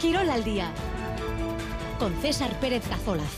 [0.00, 0.72] Quirol al día
[1.98, 3.36] con César Pérez Cazolaz.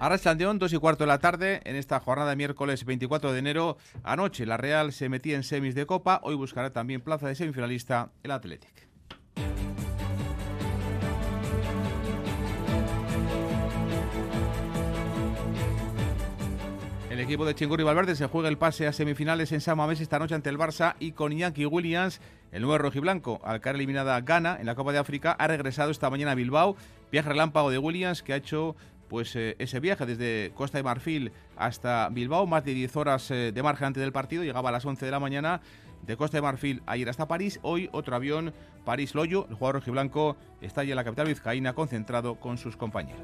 [0.00, 3.38] Ahora León, dos y cuarto de la tarde, en esta jornada de miércoles 24 de
[3.38, 3.76] enero.
[4.02, 8.10] Anoche la Real se metía en semis de Copa, hoy buscará también plaza de semifinalista
[8.24, 8.89] el Athletic.
[17.20, 18.16] El equipo de Chingurri Valverde.
[18.16, 21.12] Se juega el pase a semifinales en San Mamés esta noche ante el Barça y
[21.12, 22.18] con Iñaki Williams,
[22.50, 26.08] el nuevo rojiblanco, al caer eliminada Ghana en la Copa de África, ha regresado esta
[26.08, 26.76] mañana a Bilbao.
[27.12, 28.74] Viaje relámpago de Williams que ha hecho
[29.10, 33.52] pues eh, ese viaje desde Costa de Marfil hasta Bilbao, más de 10 horas eh,
[33.52, 35.60] de margen antes del partido, llegaba a las 11 de la mañana
[36.06, 38.54] de Costa de Marfil ayer hasta París, hoy otro avión
[38.86, 43.20] París-Loyo, el jugador rojiblanco está ya en la capital vizcaína concentrado con sus compañeros.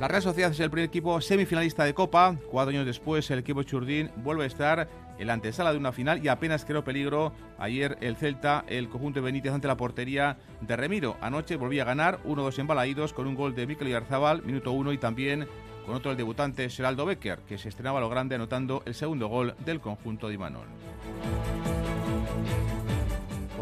[0.00, 2.36] La Real Sociedad es el primer equipo semifinalista de Copa.
[2.50, 6.24] Cuatro años después, el equipo Churdín vuelve a estar en la antesala de una final
[6.24, 7.32] y apenas creó peligro.
[7.58, 11.16] Ayer el Celta, el conjunto de Benítez ante la portería de Remiro.
[11.20, 14.98] Anoche volvía a ganar 1-2 embalaídos con un gol de Mikel Yarzabal, minuto 1 y
[14.98, 15.46] también
[15.86, 19.54] con otro el debutante Geraldo Becker, que se estrenaba lo grande anotando el segundo gol
[19.64, 20.66] del conjunto de Imanol.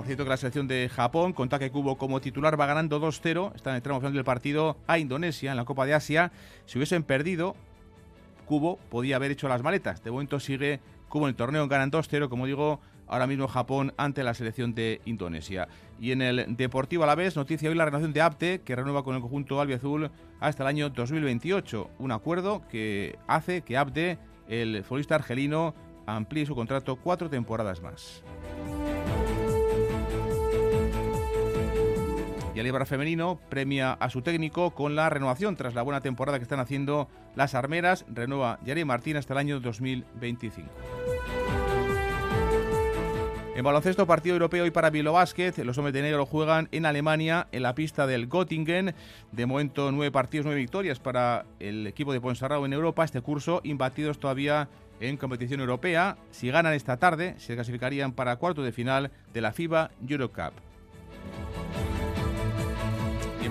[0.03, 3.55] Por cierto que la selección de Japón, con Take Kubo como titular, va ganando 2-0.
[3.55, 6.33] Está en el tramo final del partido a Indonesia en la Copa de Asia.
[6.67, 7.55] Si hubiesen perdido,
[8.45, 10.03] Kubo podía haber hecho las maletas.
[10.03, 14.25] De momento sigue Kubo en el torneo, ganan 2-0, como digo, ahora mismo Japón ante
[14.25, 15.69] la selección de Indonesia.
[16.01, 19.05] Y en el Deportivo a la vez, noticia hoy la renovación de Apte, que renueva
[19.05, 21.91] con el conjunto albiazul hasta el año 2028.
[22.01, 28.25] Un acuerdo que hace que Apte, el futbolista argelino, amplíe su contrato cuatro temporadas más.
[32.55, 36.39] Y el Ibar femenino premia a su técnico con la renovación tras la buena temporada
[36.39, 38.05] que están haciendo las armeras.
[38.13, 40.69] Renueva Yari Martín hasta el año 2025.
[43.55, 47.49] En baloncesto, partido europeo y para Bilbao Basket, los hombres de negro juegan en Alemania,
[47.53, 48.95] en la pista del Göttingen.
[49.31, 53.05] De momento, nueve partidos, nueve victorias para el equipo de Ponsarrao en Europa.
[53.05, 54.69] Este curso, imbatidos todavía
[55.01, 56.17] en competición europea.
[56.31, 60.55] Si ganan esta tarde, se clasificarían para cuarto de final de la FIBA Eurocup.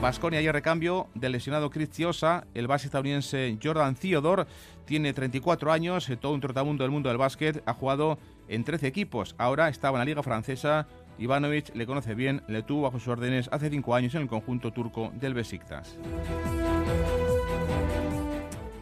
[0.01, 2.47] Vasconia hay recambio del lesionado Chris Chiosa.
[2.55, 4.45] El base estadounidense Jordan Theodore
[4.85, 7.61] tiene 34 años, eh, todo un trotamundo del mundo del básquet.
[7.67, 8.17] Ha jugado
[8.47, 9.35] en 13 equipos.
[9.37, 10.87] Ahora estaba en la liga francesa.
[11.19, 14.73] Ivanovic le conoce bien, le tuvo bajo sus órdenes hace 5 años en el conjunto
[14.73, 15.95] turco del Besiktas.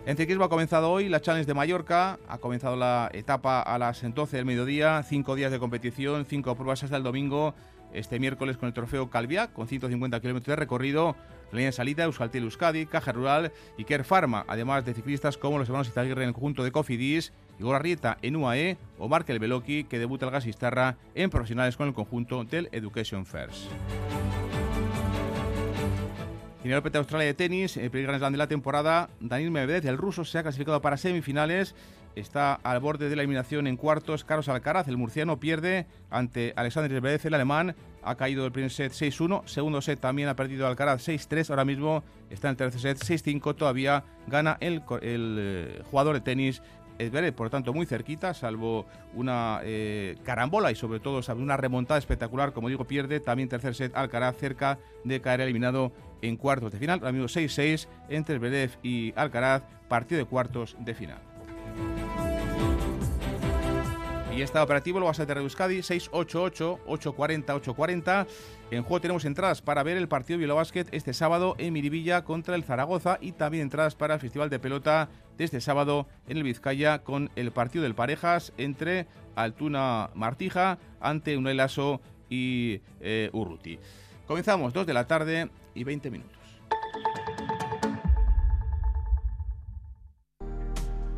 [0.05, 4.01] En ciclismo ha comenzado hoy la Challenge de Mallorca, ha comenzado la etapa a las
[4.01, 7.53] 12 del mediodía, 5 días de competición, 5 pruebas hasta el domingo
[7.93, 11.15] este miércoles con el trofeo Calvia, con 150 kilómetros de recorrido,
[11.51, 15.67] línea de salida Euskaltel Euskadi, Caja Rural y Care Pharma, además de ciclistas como los
[15.67, 19.99] hermanos Izaguirre en el conjunto de Cofidis, Igor Arrieta en UAE o Markel Beloki, que
[19.99, 23.71] debuta el Gasistarra en profesionales con el conjunto del Education First.
[26.63, 29.49] En el Open de Australia de tenis, el primer Grand Slam de la temporada, Daniel
[29.49, 31.73] Medvedev, el ruso, se ha clasificado para semifinales
[32.19, 34.23] está al borde de la eliminación en cuartos.
[34.23, 37.75] Carlos Alcaraz, el murciano, pierde ante Alexander Zverev, el alemán.
[38.01, 39.43] Ha caído el primer set 6-1.
[39.45, 41.49] Segundo set también ha perdido Alcaraz 6-3.
[41.49, 43.55] Ahora mismo está en el tercer set 6-5.
[43.55, 46.61] Todavía gana el, eh, jugador de tenis
[47.07, 51.97] Zverev, por lo tanto, muy cerquita, salvo una eh, carambola y sobre todo una remontada
[51.97, 52.51] espectacular.
[52.51, 56.99] Como digo, pierde también tercer set Alcaraz cerca de caer eliminado en cuartos de final.
[56.99, 61.28] Ahora mismo 6-6 entre Zverev y Alcaraz, partido de cuartos de final.
[64.39, 68.25] Y está operativo el WhatsApp de Euskadi 688-840-840.
[68.71, 72.55] En juego tenemos entradas para ver el partido Bilbao Basket este sábado en Miribilla contra
[72.55, 76.43] el Zaragoza y también entradas para el Festival de Pelota de este sábado en el
[76.43, 83.77] Vizcaya con el partido del Parejas entre Altuna Martija ante Unelaso y eh, Urruti.
[84.25, 86.38] Comenzamos 2 de la tarde y 20 minutos.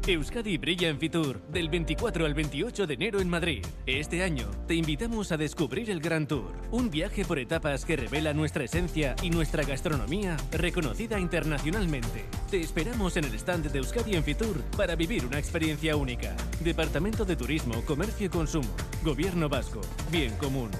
[0.08, 3.64] Euskadi brilla en Fitur del 24 al 28 de enero en Madrid.
[3.86, 8.34] Este año te invitamos a descubrir el Gran Tour, un viaje por etapas que revela
[8.34, 12.26] nuestra esencia y nuestra gastronomía reconocida internacionalmente.
[12.50, 16.36] Te esperamos en el stand de Euskadi en Fitur para vivir una experiencia única.
[16.62, 18.70] Departamento de Turismo, Comercio y Consumo,
[19.04, 19.82] Gobierno Vasco,
[20.12, 20.72] Bien Común.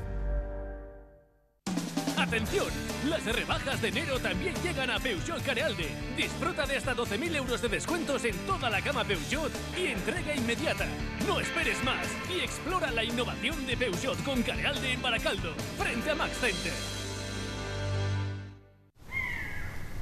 [2.32, 2.72] ¡Atención!
[3.10, 5.90] Las rebajas de enero también llegan a Peugeot Carealde.
[6.16, 10.86] Disfruta de hasta 12.000 euros de descuentos en toda la gama Peugeot y entrega inmediata.
[11.28, 16.16] No esperes más y explora la innovación de Peugeot con Carealde en Baracaldo, frente a
[16.16, 16.72] Max Center.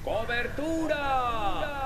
[0.04, 1.80] ¡Cobertura!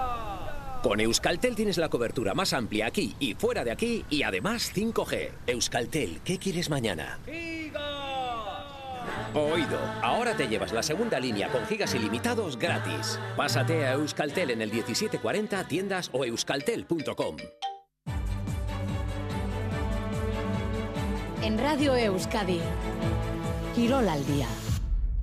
[0.84, 5.30] Con Euskaltel tienes la cobertura más amplia aquí y fuera de aquí y además 5G.
[5.48, 7.18] Euskaltel, ¿qué quieres mañana?
[9.34, 13.20] Oído, ahora te llevas la segunda línea con gigas ilimitados gratis.
[13.36, 17.38] Pásate a Euskaltel en el 1740 tiendas o euskaltel.com.
[21.42, 22.62] En Radio Euskadi,
[23.76, 24.48] Quirol al día.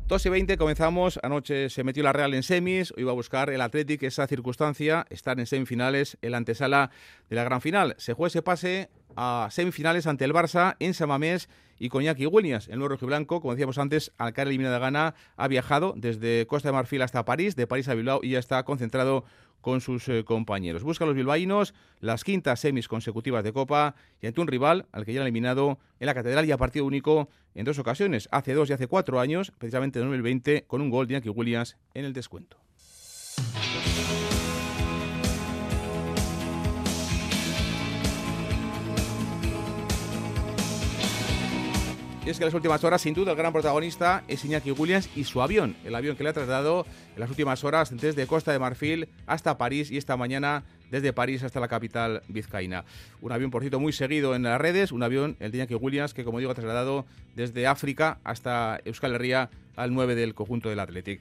[0.09, 1.21] 2 y 20 comenzamos.
[1.23, 2.93] Anoche se metió la Real en semis.
[2.97, 6.91] Hoy va a buscar el Athletic esa circunstancia, estar en semifinales, el antesala
[7.29, 7.94] de la gran final.
[7.97, 8.91] Se juega ese pase
[9.22, 12.69] a semifinales ante el Barça en Samamés y con Jackie Williams.
[12.69, 16.70] El nuevo blanco, como decíamos antes, al caer eliminado de Gana, ha viajado desde Costa
[16.70, 19.26] de Marfil hasta París, de París a Bilbao y ya está concentrado
[19.61, 20.84] con sus eh, compañeros.
[20.84, 25.05] Busca a los bilbaínos las quintas semis consecutivas de Copa y ante un rival al
[25.05, 28.55] que ya han eliminado en la Catedral y a partido único en dos ocasiones, hace
[28.55, 32.06] dos y hace cuatro años, precisamente en 2020, con un gol de Jackie Williams en
[32.06, 32.56] el descuento.
[42.31, 45.25] Es que en las últimas horas, sin duda, el gran protagonista es Iñaki Williams y
[45.25, 48.61] su avión, el avión que le ha trasladado en las últimas horas desde Costa de
[48.61, 50.62] Marfil hasta París y esta mañana
[50.93, 52.85] desde París hasta la capital vizcaína.
[53.21, 56.15] Un avión, por cierto, muy seguido en las redes, un avión, el de Iñaki Williams,
[56.15, 57.05] que como digo ha trasladado
[57.35, 61.21] desde África hasta Euskal Herria al 9 del conjunto del Athletic.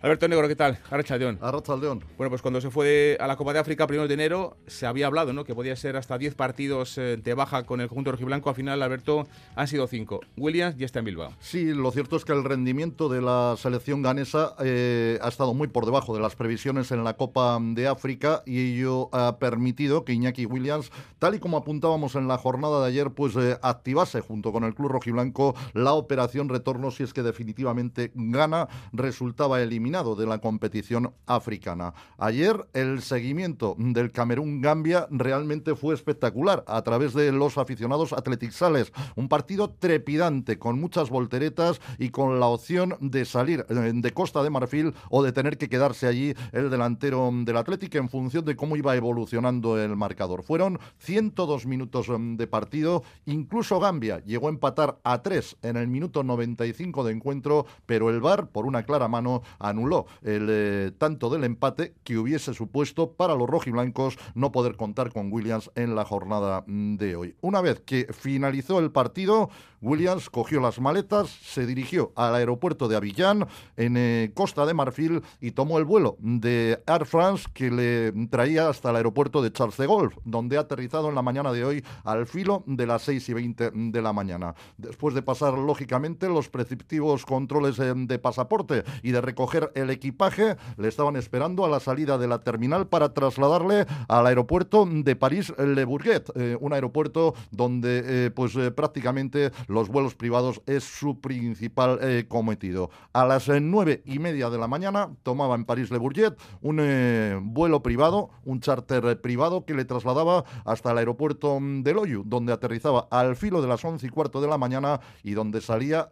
[0.00, 0.78] Alberto Negro, ¿qué tal?
[0.90, 1.40] Arrachaldeón.
[1.42, 2.04] Arrachaldeón.
[2.16, 5.08] Bueno, pues cuando se fue a la Copa de África, primero de enero, se había
[5.08, 5.42] hablado, ¿no?
[5.42, 8.48] Que podía ser hasta 10 partidos eh, de baja con el conjunto rojiblanco.
[8.48, 10.20] Al final, Alberto, han sido 5.
[10.36, 11.32] Williams ya está en Bilbao.
[11.40, 15.66] Sí, lo cierto es que el rendimiento de la selección ganesa eh, ha estado muy
[15.66, 20.12] por debajo de las previsiones en la Copa de África y ello ha permitido que
[20.12, 24.52] Iñaki Williams, tal y como apuntábamos en la jornada de ayer, pues eh, activase junto
[24.52, 30.26] con el club rojiblanco la operación retorno si es que definitivamente gana, resultaba eliminado de
[30.26, 31.94] la competición africana.
[32.18, 38.92] Ayer el seguimiento del Camerún-Gambia realmente fue espectacular a través de los aficionados atletixales.
[39.16, 44.42] Un partido trepidante, con muchas volteretas y con la opción de salir eh, de Costa
[44.42, 48.56] de Marfil o de tener que quedarse allí el delantero del Atlético en función de
[48.56, 50.42] cómo iba evolucionando el marcador.
[50.42, 55.88] Fueron 102 minutos mm, de partido, incluso Gambia llegó a empatar a 3 en el
[55.88, 59.77] minuto 95 de encuentro, pero el VAR, por una clara mano, anuló
[60.22, 65.32] el eh, tanto del empate que hubiese supuesto para los rojiblancos no poder contar con
[65.32, 67.34] Williams en la jornada mm, de hoy.
[67.40, 72.96] Una vez que finalizó el partido, Williams cogió las maletas, se dirigió al aeropuerto de
[72.96, 73.46] Avillán,
[73.76, 78.68] en eh, Costa de Marfil, y tomó el vuelo de Air France que le traía
[78.68, 81.84] hasta el aeropuerto de Charles de Gaulle, donde ha aterrizado en la mañana de hoy
[82.04, 84.54] al filo de las 6 y 20 de la mañana.
[84.76, 90.56] Después de pasar, lógicamente, los preceptivos controles eh, de pasaporte y de recoger el equipaje,
[90.76, 95.84] le estaban esperando a la salida de la terminal para trasladarle al aeropuerto de París-Le
[95.84, 102.90] Bourget, eh, un aeropuerto donde pues prácticamente los vuelos privados es su principal eh, cometido.
[103.12, 107.38] A las eh, nueve y media de la mañana tomaba en París-Le Bourget un eh,
[107.40, 112.52] vuelo privado, un charter privado que le trasladaba hasta el aeropuerto mm, de Loyu, donde
[112.52, 116.10] aterrizaba al filo de las once y cuarto de la mañana y donde salía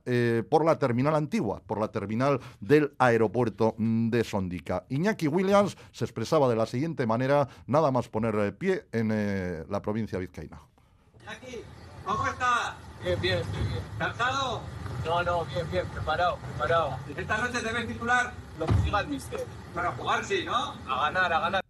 [0.51, 4.85] por la terminal antigua, por la terminal del aeropuerto mm, de Sondica.
[4.91, 10.19] Iñaki Williams se expresaba de la siguiente manera, nada más poner pie en la provincia
[10.19, 10.61] vizcaína.
[11.23, 11.65] Iñaki,
[12.07, 12.75] ¿cómo estás?
[13.03, 13.85] Bien, bien, bien.
[13.99, 14.63] ¿Cansado?
[15.05, 16.97] No, no, bien, bien, preparado, preparado.
[17.17, 18.33] ¿Esta noche debes titular?
[18.59, 19.47] Lo que diga el mister.
[19.75, 20.75] Para jugar, sí, ¿no?
[20.89, 21.66] A ganar, a ganar.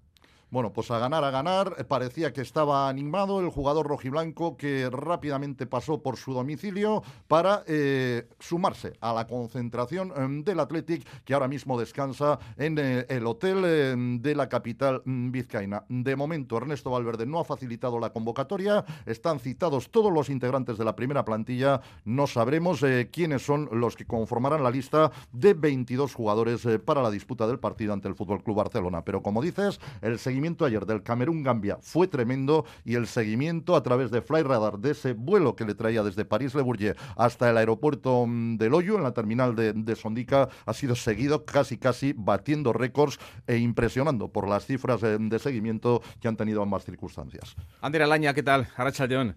[0.49, 1.75] Bueno, pues a ganar, a ganar.
[1.77, 7.65] Eh, parecía que estaba animado el jugador rojiblanco que rápidamente pasó por su domicilio para
[7.67, 13.27] eh, sumarse a la concentración em, del Athletic que ahora mismo descansa en eh, el
[13.27, 15.85] hotel em, de la capital mm, vizcaína.
[15.89, 18.85] De momento, Ernesto Valverde no ha facilitado la convocatoria.
[19.05, 21.81] Están citados todos los integrantes de la primera plantilla.
[22.05, 27.49] No sabremos quiénes son los que conformarán la lista de 22 jugadores para la disputa
[27.49, 29.05] del partido ante el Fútbol Club Barcelona.
[29.05, 34.11] Pero como dices, el seguimiento ayer del Camerún-Gambia fue tremendo y el seguimiento a través
[34.11, 38.27] de Fly Radar de ese vuelo que le traía desde París-Le Bourget hasta el aeropuerto
[38.27, 43.19] mm, de Loyo, en la terminal de, Sondica, ha sido seguido casi casi batiendo récords
[43.47, 47.57] e impresionando por las cifras de, seguimiento que han tenido ambas circunstancias.
[47.81, 48.69] Ander Alaña, ¿qué tal?
[49.09, 49.37] León.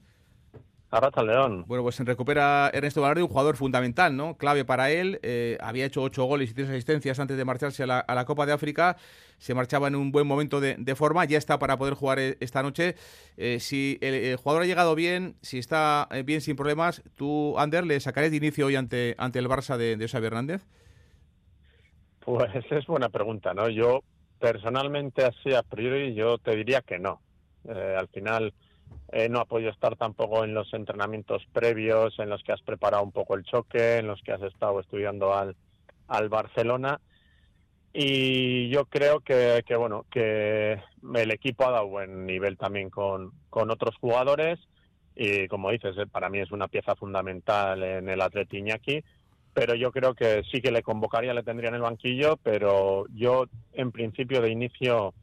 [0.92, 1.66] Arracha León.
[1.68, 4.38] Bueno, pues se recupera Ernesto Valverde, un jugador fundamental, ¿no?
[4.38, 5.20] Clave para él.
[5.22, 8.54] Eh, había hecho ocho goles y tres asistencias antes de marcharse a la, Copa de
[8.54, 8.98] África.
[9.38, 11.26] Se marchaba en un buen momento de, forma.
[11.26, 12.96] Ya está para poder jugar eh, esta noche.
[13.38, 18.00] Eh, si el, jugador ha llegado bien, si está bien sin problemas, tú, Ander, ¿le
[18.00, 20.66] sacaré de inicio hoy ante, ante el Barça de, de Hernández?
[22.26, 23.70] Pues es buena pregunta, ¿no?
[23.70, 24.02] Yo
[24.40, 27.22] personalmente, así a priori, yo te diría que no.
[27.68, 28.54] Eh, al final
[29.12, 33.04] eh, no ha podido estar tampoco en los entrenamientos previos, en los que has preparado
[33.04, 35.56] un poco el choque, en los que has estado estudiando al,
[36.08, 37.00] al Barcelona.
[37.92, 40.80] Y yo creo que, que, bueno, que
[41.16, 44.60] el equipo ha dado buen nivel también con, con otros jugadores
[45.22, 49.04] y como dices, eh, para mí es una pieza fundamental en el Atleti Iñaki,
[49.54, 53.48] pero yo creo que sí que le convocaría, le tendría en el banquillo, pero yo
[53.74, 55.14] en principio de inicio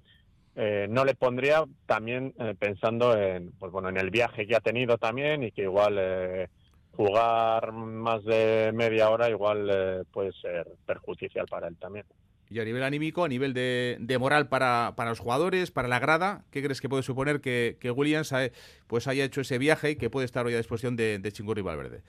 [0.56, 4.60] eh, no le pondría también eh, pensando en, pues bueno, en el viaje que ha
[4.60, 6.48] tenido también y que igual eh,
[6.92, 12.06] jugar más de media hora igual eh, puede ser perjudicial para él también.
[12.48, 15.98] Y a nivel anímico, a nivel de, de moral para, para, los jugadores, para la
[15.98, 18.48] grada, ¿qué crees que puede suponer que, que Williams ha,
[18.86, 21.60] pues haya hecho ese viaje y que puede estar hoy a disposición de, de Chingurri
[21.60, 22.02] Valverde?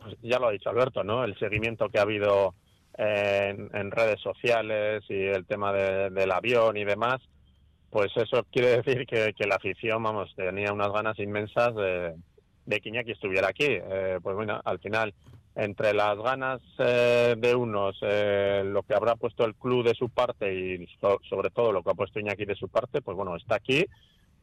[0.00, 1.22] Pues ya lo ha dicho Alberto, ¿no?
[1.22, 2.54] El seguimiento que ha habido
[2.96, 7.20] en, en redes sociales y el tema de, del avión y demás,
[7.92, 12.14] pues eso quiere decir que, la afición, vamos, tenía unas ganas inmensas de,
[12.64, 13.66] de que Iñaki estuviera aquí.
[13.68, 15.12] Eh, pues bueno, al final
[15.54, 20.08] entre las ganas eh, de unos, eh, lo que habrá puesto el club de su
[20.08, 23.36] parte y so, sobre todo lo que ha puesto Iñaki de su parte, pues bueno,
[23.36, 23.84] está aquí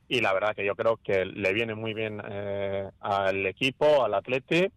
[0.08, 4.14] y la verdad que yo creo que le viene muy bien eh, al equipo, al
[4.14, 4.68] Atleti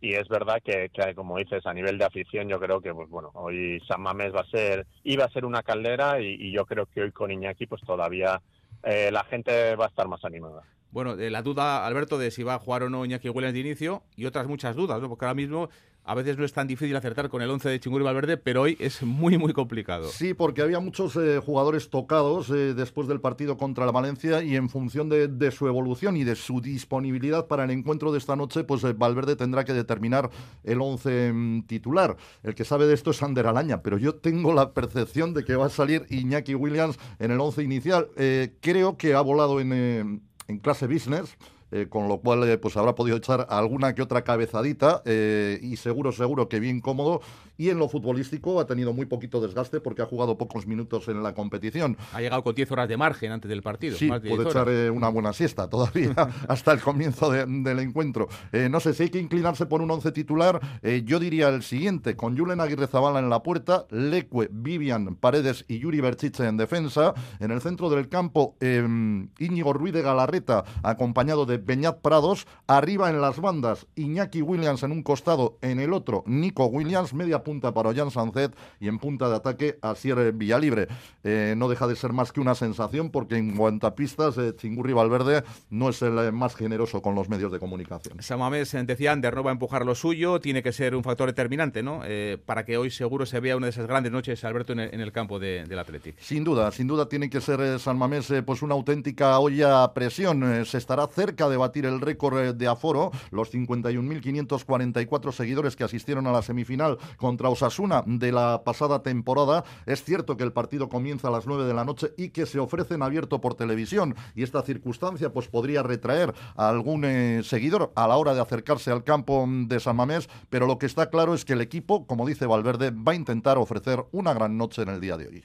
[0.00, 3.08] y es verdad que, que, como dices a nivel de afición yo creo que pues
[3.08, 6.86] bueno hoy San Mamés va a ser iba a ser una caldera y, yo creo
[6.86, 8.40] que hoy con Iñaki pues todavía
[8.82, 10.62] eh, la gente va a estar más animada.
[10.92, 13.60] Bueno, eh, la duda, Alberto, de si va a jugar o no Iñaki Williams de
[13.60, 15.08] inicio y otras muchas dudas, ¿no?
[15.08, 15.68] porque ahora mismo
[16.06, 18.76] a veces no es tan difícil acertar con el 11 de Chingurri Valverde, pero hoy
[18.78, 20.08] es muy, muy complicado.
[20.08, 24.54] Sí, porque había muchos eh, jugadores tocados eh, después del partido contra la Valencia y
[24.54, 28.36] en función de, de, su evolución y de su disponibilidad para el encuentro de esta
[28.36, 30.30] noche, pues eh, Valverde tendrá que determinar
[30.62, 32.16] el 11 mm, titular.
[32.44, 35.56] El que sabe de esto es Ander Alaña, pero yo tengo la percepción de que
[35.56, 38.08] va a salir Iñaki Williams en el 11 inicial.
[38.16, 41.36] Eh, creo que ha volado en, eh, en clase business
[41.76, 45.76] eh, con lo cual eh, pues habrá podido echar alguna que otra cabezadita eh, y
[45.76, 47.20] seguro, seguro que bien cómodo.
[47.58, 51.22] Y en lo futbolístico ha tenido muy poquito desgaste porque ha jugado pocos minutos en
[51.22, 51.96] la competición.
[52.12, 53.96] Ha llegado con 10 horas de margen antes del partido.
[53.96, 56.14] Sí, puede echar una buena siesta todavía
[56.48, 58.28] hasta el comienzo de, del encuentro.
[58.70, 60.60] No sé si hay que inclinarse por un once titular.
[61.04, 65.78] Yo diría el siguiente, con Julen Aguirre Zabala en la puerta, Leque, Vivian, Paredes y
[65.78, 67.14] Yuri Berchiche en defensa.
[67.40, 72.46] En el centro del campo, Íñigo Ruiz de Galarreta, acompañado de Beñat Prados.
[72.66, 77.42] Arriba en las bandas, Iñaki Williams en un costado, en el otro, Nico Williams, media
[77.42, 80.88] punta para Ollán Sancet y en punta de ataque Asier Villalibre.
[81.24, 84.54] Eh, no deja de ser más que una sensación porque en cuanto a pistas, eh,
[84.56, 88.22] Chingurri Valverde no es el más generoso con los medios de comunicación.
[88.22, 91.82] Samamés decía Ander, no va a empujar lo suyo, tiene que ser un factor determinante,
[91.82, 92.02] ¿no?
[92.04, 94.94] Eh, para que hoy seguro se vea una de esas grandes noches, Alberto, en el,
[94.94, 96.18] en el campo de, del Atlético.
[96.20, 99.94] Sin duda, sin duda tiene que ser eh, San Mamés pues una auténtica olla a
[99.94, 100.64] presión.
[100.64, 106.32] se estará cerca de batir el récord de aforo, los 51.544 seguidores que asistieron a
[106.32, 109.62] la semifinal con contra Osasuna de la pasada temporada.
[109.84, 112.58] Es cierto que el partido comienza a las 9 de la noche y que se
[112.58, 117.92] ofrece en abierto por televisión y esta circunstancia pues podría retraer a algún eh, seguidor
[117.94, 121.34] a la hora de acercarse al campo de San Mamés, pero lo que está claro
[121.34, 124.88] es que el equipo, como dice Valverde, va a intentar ofrecer una gran noche en
[124.88, 125.44] el día de hoy.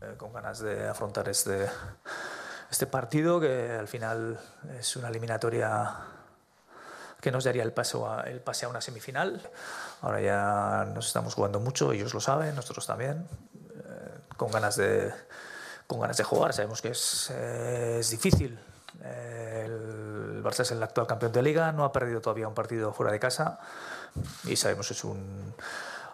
[0.00, 1.66] Eh, con ganas de afrontar este,
[2.70, 4.38] este partido que al final
[4.78, 5.94] es una eliminatoria
[7.20, 9.40] que nos daría el, paso a, el pase a una semifinal.
[10.02, 13.26] Ahora ya nos estamos jugando mucho, ellos lo saben, nosotros también,
[13.74, 15.12] eh, con, ganas de,
[15.86, 16.52] con ganas de jugar.
[16.52, 18.58] Sabemos que es, eh, es difícil.
[19.02, 22.92] Eh, el Barça es el actual campeón de liga, no ha perdido todavía un partido
[22.92, 23.58] fuera de casa
[24.44, 25.54] y sabemos que es un,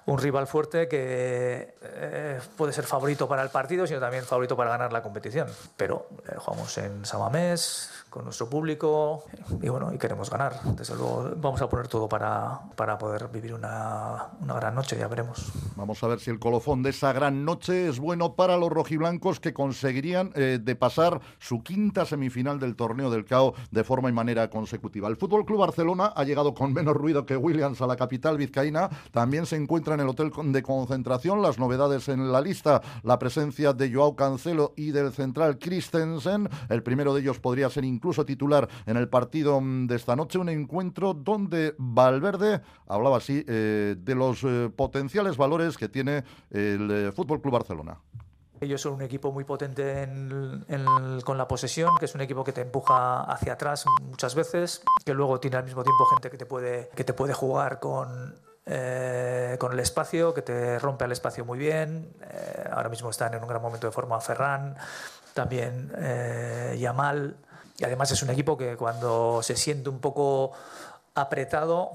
[0.06, 4.70] un rival fuerte que eh, puede ser favorito para el partido, sino también favorito para
[4.70, 5.48] ganar la competición.
[5.76, 9.24] Pero eh, jugamos en Samamés, con nuestro público,
[9.60, 10.60] y bueno, y queremos ganar.
[10.76, 15.08] Desde luego vamos a poner todo para, para poder vivir una, una gran noche, ya
[15.08, 15.50] veremos.
[15.74, 19.40] Vamos a ver si el colofón de esa gran noche es bueno para los rojiblancos
[19.40, 24.12] que conseguirían eh, de pasar su quinta semifinal del torneo del CAO de forma y
[24.12, 25.08] manera consecutiva.
[25.08, 28.90] El Fútbol Club Barcelona ha llegado con menos ruido que Williams a la capital vizcaína.
[29.10, 31.42] También se encuentra en el hotel de concentración.
[31.42, 36.48] Las novedades en la lista, la presencia de Joao Cancelo y del central Christensen.
[36.68, 40.38] El primero de ellos podría ser incluso titular en el partido de esta noche.
[40.38, 46.90] Un encuentro donde Valverde hablaba así eh, de los eh, potenciales valores que tiene el
[46.90, 47.98] eh, Fútbol Club Barcelona.
[48.60, 52.44] Ellos son un equipo muy potente en, en, con la posesión, que es un equipo
[52.44, 56.38] que te empuja hacia atrás muchas veces, que luego tiene al mismo tiempo gente que
[56.38, 58.34] te puede, que te puede jugar con,
[58.66, 62.14] eh, con el espacio, que te rompe el espacio muy bien.
[62.22, 64.76] Eh, ahora mismo están en un gran momento de forma Ferran,
[65.34, 67.36] también eh, Yamal.
[67.76, 70.52] Y además es un equipo que cuando se siente un poco
[71.14, 71.92] apretado,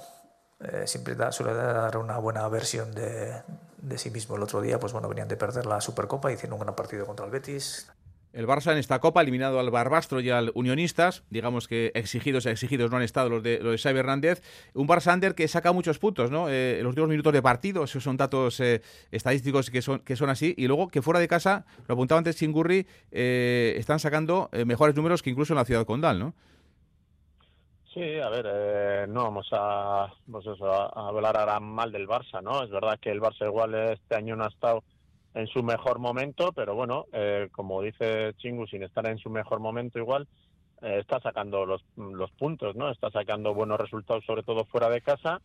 [0.86, 3.42] siempre suele dar una buena versión de,
[3.78, 4.36] de sí mismo.
[4.36, 7.26] El otro día, pues bueno, venían de perder la Supercopa, hicieron un gran partido contra
[7.26, 7.90] el Betis.
[8.32, 12.92] El Barça en esta Copa, eliminado al Barbastro y al Unionistas, digamos que exigidos, exigidos
[12.92, 14.44] no han estado los de, los de Xavi Hernández.
[14.76, 16.48] Un Barça Under que saca muchos puntos, ¿no?
[16.48, 18.82] Eh, en los últimos minutos de partido, esos son datos eh,
[19.12, 20.54] estadísticos que son, que son así.
[20.58, 24.96] Y luego que fuera de casa, lo apuntaba antes Chingurri, eh, están sacando eh, mejores
[24.96, 26.34] números que incluso en la ciudad condal, ¿no?
[27.92, 32.64] Sí, a ver, eh, no vamos a, a hablar ahora mal del Barça, ¿no?
[32.64, 34.84] Es verdad que el Barça igual este año no ha estado
[35.34, 39.60] en su mejor momento, pero bueno, eh, como dice Chingu, sin estar en su mejor
[39.60, 40.28] momento igual,
[40.82, 42.90] eh, está sacando los, los puntos, ¿no?
[42.92, 45.40] Está sacando buenos resultados, sobre todo fuera de casa,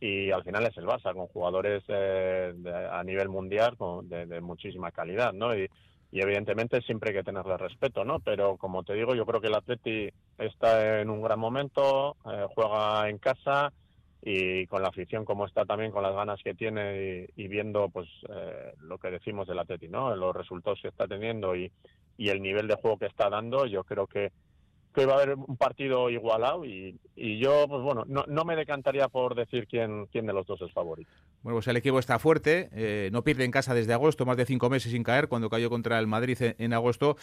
[0.00, 4.26] y al final es el Barça, con jugadores eh, de- a nivel mundial con- de,
[4.26, 5.54] de muchísima calidad, ¿no?
[5.56, 5.68] Y,
[6.12, 8.18] evidentemente siempre hay que tenerle respeto, ¿no?
[8.20, 10.08] Pero como te digo, yo creo que el Atleti
[10.38, 13.72] está en un gran momento, eh, juega en casa
[14.22, 18.08] y con la afición como está también, con las ganas que tiene y, viendo pues
[18.28, 20.14] eh, lo que decimos del Atleti, ¿no?
[20.14, 21.70] Los resultados que está teniendo y,
[22.18, 24.30] y el nivel de juego que está dando, yo creo que
[24.94, 28.56] que va a haber un partido igualado y, y yo, pues bueno, no, no me
[28.56, 31.10] decantaría por decir quién, quién de los dos es favorito.
[31.42, 34.44] Bueno, pues el equipo está fuerte, eh, no pierde en casa desde agosto, más de
[34.44, 37.16] cinco meses sin caer, cuando cayó contra el Madrid en, en agosto.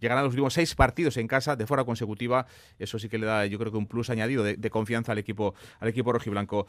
[0.00, 2.46] Llegarán los últimos seis partidos en casa de forma consecutiva.
[2.78, 5.18] Eso sí que le da, yo creo que un plus añadido de, de confianza al
[5.18, 6.66] equipo, al equipo rojiblanco.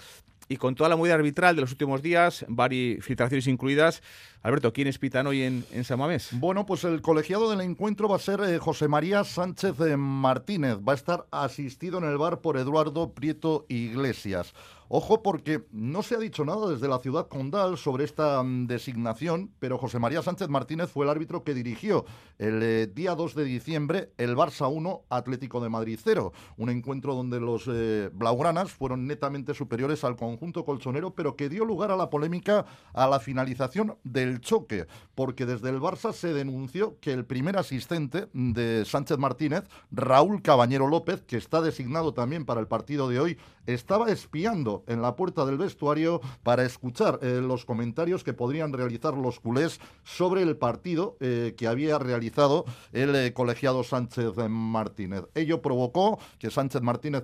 [0.50, 4.04] Y con toda la movida arbitral de los últimos días, varias filtraciones incluidas.
[4.42, 6.30] Alberto, ¿quiénes pitan hoy en, en San Mamés?
[6.34, 10.43] Bueno, pues el colegiado del encuentro va a ser eh, José María Sánchez eh, Martínez.
[10.50, 14.54] Va a estar asistido en el bar por Eduardo Prieto Iglesias.
[14.96, 19.52] Ojo porque no se ha dicho nada desde la ciudad condal sobre esta mm, designación,
[19.58, 22.06] pero José María Sánchez Martínez fue el árbitro que dirigió
[22.38, 27.16] el eh, día 2 de diciembre el Barça 1 Atlético de Madrid 0, un encuentro
[27.16, 31.98] donde los eh, blaugranas fueron netamente superiores al conjunto colchonero, pero que dio lugar a
[31.98, 37.26] la polémica a la finalización del choque, porque desde el Barça se denunció que el
[37.26, 43.10] primer asistente de Sánchez Martínez, Raúl Cabañero López, que está designado también para el partido
[43.10, 48.34] de hoy, estaba espiando en la puerta del vestuario para escuchar eh, los comentarios que
[48.34, 54.36] podrían realizar los culés sobre el partido eh, que había realizado el eh, colegiado Sánchez
[54.50, 55.26] Martínez.
[55.36, 57.24] Ello provocó que Sánchez Martínez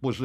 [0.00, 0.18] pues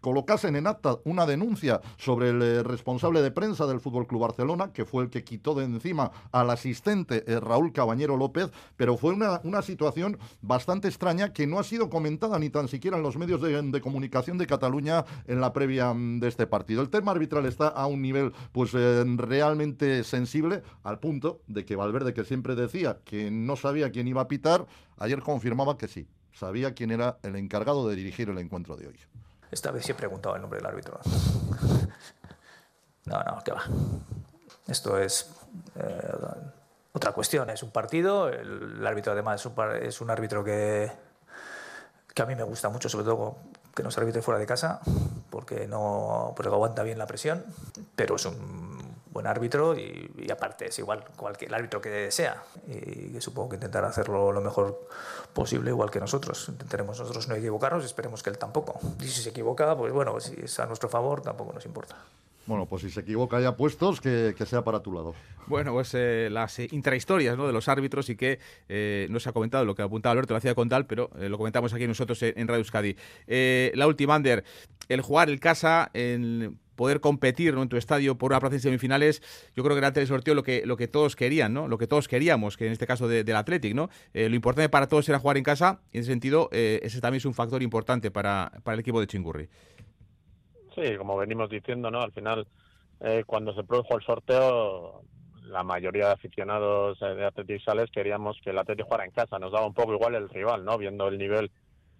[0.00, 4.72] colocasen en acta una denuncia sobre el eh, responsable de prensa del Fútbol Club Barcelona,
[4.72, 9.12] que fue el que quitó de encima al asistente eh, Raúl Cabañero López, pero fue
[9.12, 13.16] una, una situación bastante extraña que no ha sido comentada ni tan siquiera en los
[13.16, 16.82] medios de, comunicación de Cataluña en la previa mm, de este partido.
[16.82, 21.76] El tema arbitral está a un nivel pues eh, realmente sensible al punto de que
[21.76, 24.66] Valverde, que siempre decía que no sabía quién iba a pitar,
[24.98, 28.96] ayer confirmaba que sí, sabía quién era el encargado de dirigir el encuentro de hoy.
[29.50, 31.00] Esta vez sí he preguntado el nombre del árbitro.
[33.06, 33.62] No, no, ¿qué va?
[34.68, 35.30] Esto es
[35.74, 36.12] eh,
[36.92, 37.50] otra cuestión.
[37.50, 38.28] Es un partido.
[38.28, 40.92] El, árbitro, además, es un, es un árbitro que,
[42.14, 43.38] que a mí me gusta mucho, sobre todo
[43.74, 44.80] que no se arbitre fuera de casa,
[45.30, 47.44] porque no porque aguanta bien la presión.
[47.96, 48.59] Pero es un
[49.20, 52.42] buen árbitro y, y aparte es igual cualquier el árbitro que sea.
[52.66, 54.88] Y que supongo que intentará hacerlo lo mejor
[55.32, 56.48] posible, igual que nosotros.
[56.48, 58.80] Intentaremos nosotros no equivocarnos, esperemos que él tampoco.
[59.00, 61.96] Y si se equivoca, pues bueno, si es a nuestro favor, tampoco nos importa.
[62.46, 65.14] Bueno, pues si se equivoca ya puestos, que, que sea para tu lado.
[65.46, 67.46] Bueno, pues eh, las eh, intrahistorias ¿no?
[67.46, 70.38] de los árbitros y que eh, no se ha comentado lo que apuntaba Alberto, lo
[70.38, 72.96] hacía con tal, pero eh, lo comentamos aquí nosotros en, en Radio Euskadi.
[73.26, 74.42] Eh, la última, Ander,
[74.88, 77.62] el jugar el casa, el poder competir ¿no?
[77.62, 79.20] en tu estadio por una plaza en semifinales,
[79.54, 81.68] yo creo que era el sorteo lo que, lo que todos querían, ¿no?
[81.68, 83.74] lo que todos queríamos, que en este caso de- del Athletic.
[83.74, 83.90] ¿no?
[84.14, 87.02] Eh, lo importante para todos era jugar en casa y en ese sentido eh, ese
[87.02, 89.50] también es un factor importante para, para el equipo de Chingurri.
[90.74, 92.00] Sí, como venimos diciendo, ¿no?
[92.00, 92.46] Al final,
[93.00, 95.02] eh, cuando se produjo el sorteo,
[95.42, 99.38] la mayoría de aficionados eh, de Athletic Sales queríamos que el Athletic jugara en casa.
[99.38, 100.78] Nos daba un poco igual el rival, ¿no?
[100.78, 101.50] Viendo el nivel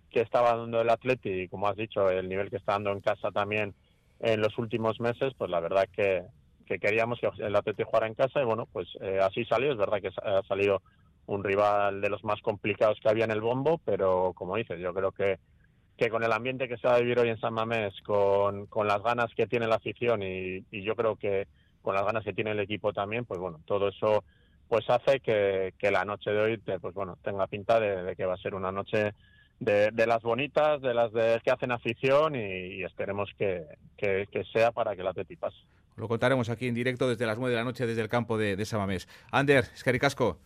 [0.08, 3.00] que estaba dando el Athletic y, como has dicho, el nivel que está dando en
[3.00, 3.74] casa también
[4.20, 6.22] en los últimos meses, pues la verdad que,
[6.66, 9.72] que queríamos que el Athletic jugara en casa y, bueno, pues eh, así salió.
[9.72, 10.83] Es verdad que ha salido
[11.26, 14.92] un rival de los más complicados que había en el bombo, pero, como dices, yo
[14.94, 15.38] creo que
[15.96, 18.87] que con el ambiente que se va a vivir hoy en San Mamés, con, con
[18.87, 21.46] las ganas que tiene la afición y, yo creo que
[21.83, 24.24] con las ganas que tiene el equipo también, pues bueno, todo eso
[24.66, 28.33] pues hace que, la noche de hoy te- pues bueno tenga pinta de que va
[28.33, 29.12] a ser una noche
[29.61, 33.64] de, de las bonitas, de las de, que hacen afición y, y esperemos que,
[33.96, 35.59] que, que, sea para que la Atleti pase.
[35.96, 38.57] Lo contaremos aquí en directo desde las 9 de la noche desde el campo de,
[38.57, 39.07] de Samamés.
[39.31, 40.38] Ander, Escaricasco.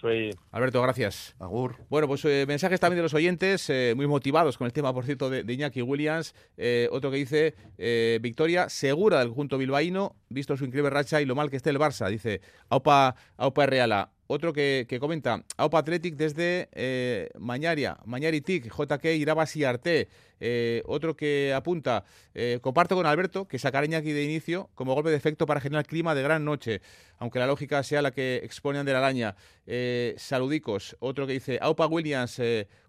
[0.00, 0.34] soy...
[0.50, 1.36] Alberto, gracias.
[1.38, 1.76] Agur.
[1.88, 5.04] Bueno, pues eh, mensajes también de los oyentes, eh, muy motivados con el tema, por
[5.04, 6.34] cierto, de, de Iñaki Williams.
[6.56, 11.26] Eh, otro que dice, eh, victoria segura del conjunto bilbaíno, visto su increíble racha y
[11.26, 12.08] lo mal que esté el Barça.
[12.10, 14.10] Dice, Aupa, Aupa Reala.
[14.30, 20.10] Otro que, comenta, Aupa Athletic desde eh, Mañaria, Mañaritic, JK Irabasi Arte.
[20.38, 25.08] Eh, otro que apunta, eh, comparto con Alberto que sacar Iñaki de inicio como golpe
[25.08, 26.82] de efecto para generar clima de gran noche,
[27.16, 29.34] aunque la lógica sea la que exponen de la araña.
[29.66, 30.94] Eh, saludicos.
[31.00, 32.38] Otro que dice, Aupa Williams,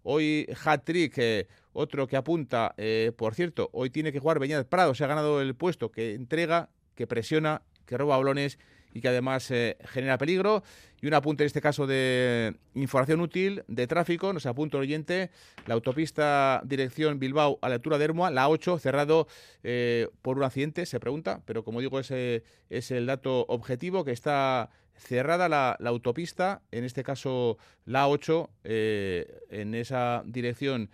[0.03, 1.47] hoy hat-trick.
[1.71, 2.75] Otro que apunta,
[3.15, 6.67] por cierto, hoy tiene que jugar Beñat Prado, se ha ganado el puesto, que entrega,
[6.95, 8.59] que presiona, que roba balones
[8.93, 10.63] y que además eh, genera peligro.
[11.01, 15.31] Y un apunte en este caso de información útil de tráfico, nos apunta el oyente,
[15.65, 19.27] la autopista dirección Bilbao a la altura de Hermoa, la 8, cerrado
[19.63, 24.11] eh, por un accidente, se pregunta, pero como digo, ese es el dato objetivo, que
[24.11, 30.89] está cerrada la, la autopista, en este caso la 8, eh, en esa dirección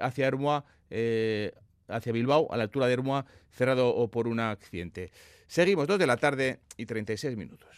[0.00, 0.64] hacia Hermoa,
[1.88, 5.10] hacia Bilbao, a la altura de Hermoa, cerrado por un accidente.
[5.52, 7.68] Seguimos, 2 de la tarde y 36 minutos.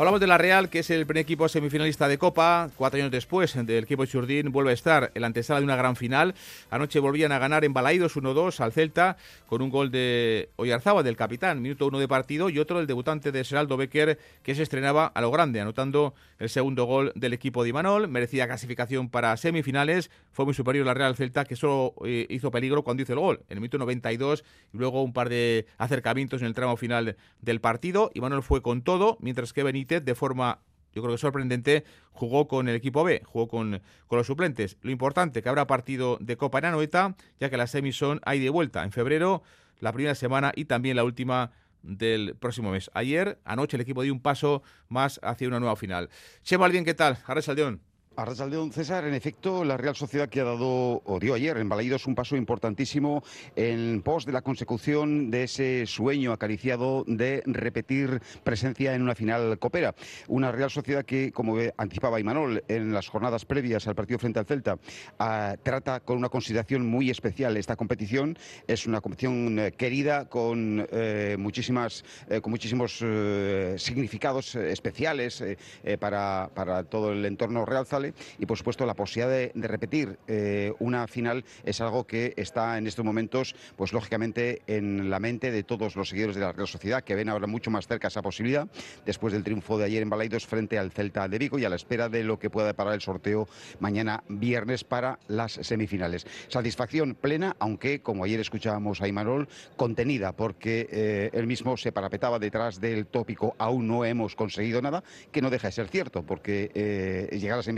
[0.00, 2.70] Hablamos de la Real, que es el primer equipo semifinalista de Copa.
[2.74, 5.94] Cuatro años después del equipo Churdín vuelve a estar en la antesala de una gran
[5.94, 6.34] final.
[6.70, 11.18] Anoche volvían a ganar en Balaídos 1-2 al Celta con un gol de Oyarzábal, del
[11.18, 15.04] capitán, minuto uno de partido, y otro del debutante de Seraldo Becker, que se estrenaba
[15.04, 18.08] a lo grande, anotando el segundo gol del equipo de Imanol.
[18.08, 20.10] Merecía clasificación para semifinales.
[20.32, 23.40] Fue muy superior la Real Celta, que solo eh, hizo peligro cuando hizo el gol,
[23.50, 27.60] en el minuto 92, y luego un par de acercamientos en el tramo final del
[27.60, 28.10] partido.
[28.14, 30.60] Imanol fue con todo, mientras que Benítez de forma
[30.92, 34.76] yo creo que sorprendente, jugó con el equipo B, jugó con, con, los suplentes.
[34.82, 38.40] Lo importante, que habrá partido de Copa en Anoeta, ya que las semis son ahí
[38.40, 39.42] de vuelta, en febrero,
[39.78, 42.90] la primera semana y también la última del próximo mes.
[42.94, 46.10] Ayer, anoche, el equipo dio un paso más hacia una nueva final.
[46.42, 47.18] Chema Albién, ¿qué tal?
[47.26, 47.80] Arres Saldeón.
[48.20, 52.06] Arrasaldón César, en efecto, la Real Sociedad que ha dado, o dio ayer en Balaídos,
[52.06, 53.22] un paso importantísimo
[53.56, 59.58] en pos de la consecución de ese sueño acariciado de repetir presencia en una final
[59.58, 59.94] copera.
[60.28, 64.44] Una Real Sociedad que, como anticipaba Imanol en las jornadas previas al partido frente al
[64.44, 68.36] Celta, uh, trata con una consideración muy especial esta competición.
[68.66, 73.02] Es una competición eh, querida con, eh, muchísimas, eh, con muchísimos
[73.76, 75.42] significados especiales
[75.98, 77.86] para, para todo el entorno Real
[78.38, 82.86] Y por supuesto la posibilidad de, repetir eh, una final es algo que está en
[82.86, 87.04] estos momentos pues lógicamente en la mente de todos los seguidores de la Real Sociedad
[87.04, 88.68] que ven ahora mucho más cerca esa posibilidad
[89.04, 91.76] después del triunfo de ayer en Balaidos frente al Celta de Vigo y a la
[91.76, 96.26] espera de lo que pueda deparar el sorteo mañana viernes para las semifinales.
[96.48, 102.38] Satisfacción plena, aunque como ayer escuchábamos a Imanol, contenida porque eh, él mismo se parapetaba
[102.38, 106.70] detrás del tópico aún no hemos conseguido nada, que no deja de ser cierto porque
[106.74, 107.68] eh, llegar a las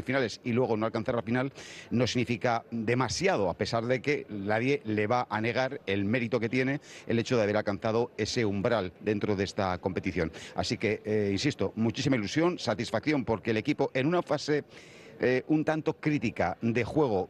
[0.44, 1.53] y luego no alcanzar la final
[1.90, 6.48] no significa demasiado, a pesar de que nadie le va a negar el mérito que
[6.48, 10.31] tiene el hecho de haber alcanzado ese umbral dentro de esta competición.
[10.55, 14.64] Así que, eh, insisto, muchísima ilusión, satisfacción, porque el equipo en una fase
[15.20, 17.29] eh, un tanto crítica de juego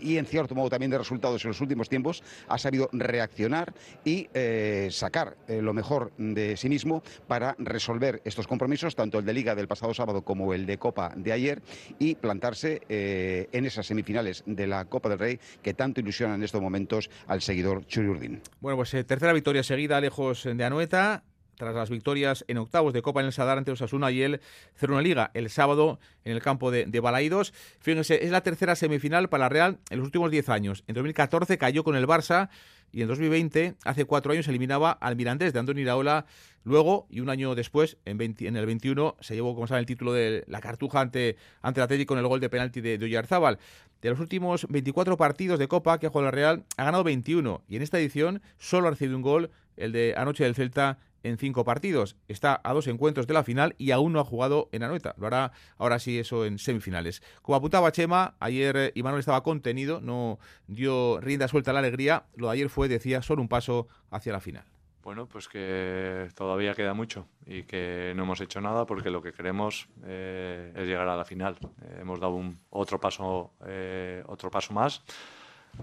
[0.00, 3.72] y en cierto modo también de resultados en los últimos tiempos, ha sabido reaccionar
[4.04, 9.24] y eh, sacar eh, lo mejor de sí mismo para resolver estos compromisos, tanto el
[9.24, 11.62] de Liga del pasado sábado como el de Copa de ayer,
[11.98, 16.44] y plantarse eh, en esas semifinales de la Copa del Rey que tanto ilusionan en
[16.44, 18.40] estos momentos al seguidor Churiurdin.
[18.60, 21.24] Bueno, pues tercera victoria seguida lejos de Anoeta
[21.60, 24.40] tras las victorias en octavos de Copa en el Sadar ante Osasuna y el
[24.76, 27.52] Ceruna Liga el sábado en el campo de, de Balaídos.
[27.80, 30.84] Fíjense, es la tercera semifinal para la Real en los últimos 10 años.
[30.86, 32.48] En 2014 cayó con el Barça
[32.92, 36.26] y en 2020, hace cuatro años, eliminaba al Mirandés de Andoni Iraola.
[36.64, 39.86] Luego, y un año después, en, 20, en el 21, se llevó, como saben, el
[39.86, 43.58] título de la Cartuja ante, ante el Atlético con el gol de penalti de, de.
[44.00, 47.62] De los últimos 24 partidos de Copa que ha jugado la Real, ha ganado 21
[47.68, 51.38] y en esta edición solo ha recibido un gol, el de anoche del Celta en
[51.38, 52.16] cinco partidos.
[52.28, 55.14] Está a dos encuentros de la final y aún no ha jugado en Anoeta.
[55.18, 57.22] Lo hará ahora sí eso en semifinales.
[57.42, 62.24] Como apuntaba Chema, ayer eh, Imanol estaba contenido, no dio rienda suelta a la alegría.
[62.36, 64.64] Lo de ayer fue, decía, solo un paso hacia la final.
[65.02, 69.32] Bueno, pues que todavía queda mucho y que no hemos hecho nada porque lo que
[69.32, 71.56] queremos eh, es llegar a la final.
[71.82, 75.02] Eh, hemos dado un, otro paso, eh, otro paso más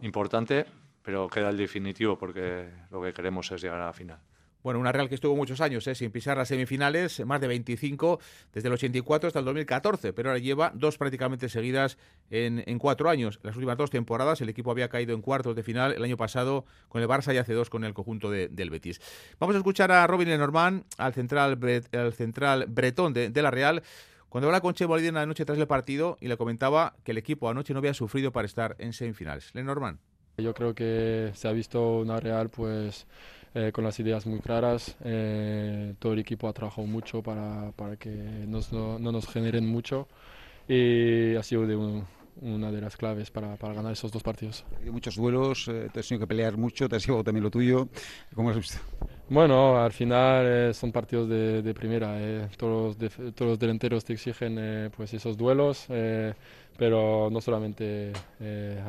[0.02, 0.65] importante
[1.08, 4.19] pero queda el definitivo porque lo que queremos es llegar a la final.
[4.67, 5.95] Bueno, una Real que estuvo muchos años ¿eh?
[5.95, 8.19] sin pisar las semifinales, más de 25
[8.51, 11.97] desde el 84 hasta el 2014, pero ahora lleva dos prácticamente seguidas
[12.30, 13.39] en, cuatro años.
[13.43, 16.65] Las últimas dos temporadas el equipo había caído en cuartos de final el año pasado
[16.89, 18.99] con el Barça y hace dos con el conjunto de, del Betis.
[19.39, 21.58] Vamos a escuchar a Robin Lenormand, al central,
[21.93, 23.84] al central bretón de, la Real,
[24.27, 27.49] cuando habla con Che Bolívar anoche tras el partido y le comentaba que el equipo
[27.49, 29.56] anoche no había sufrido para estar en semifinales.
[29.56, 29.99] Lenormand.
[30.39, 33.08] Yo creo que se ha visto una Real pues
[33.58, 34.96] eh, con las ideas muy claras.
[35.04, 38.10] Eh, todo el equipo ha trabajado mucho para, para que
[38.48, 40.08] nos, no, no, nos generen mucho
[40.67, 42.06] y ha sido de un,
[42.41, 44.65] una de las claves para, para, ganar esos dos partidos.
[44.84, 47.52] Hay muchos duelos, eh, te has tenido que pelear mucho, te has llevado también lo
[47.52, 47.88] tuyo.
[48.36, 48.80] ¿Cómo has visto?
[49.30, 52.15] Bueno, al final eh, son partidos de, de primera.
[52.19, 52.47] Eh.
[52.58, 55.88] Todos, de, todos, los delanteros te exigen pues esos duelos,
[56.78, 58.13] pero no solamente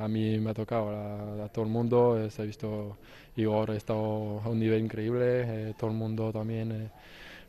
[0.00, 2.30] a mí me ha tocado, a, a todo el mundo.
[2.30, 2.96] se ha visto
[3.36, 6.90] Igor ha estado a un nivel increíble, todo el mundo también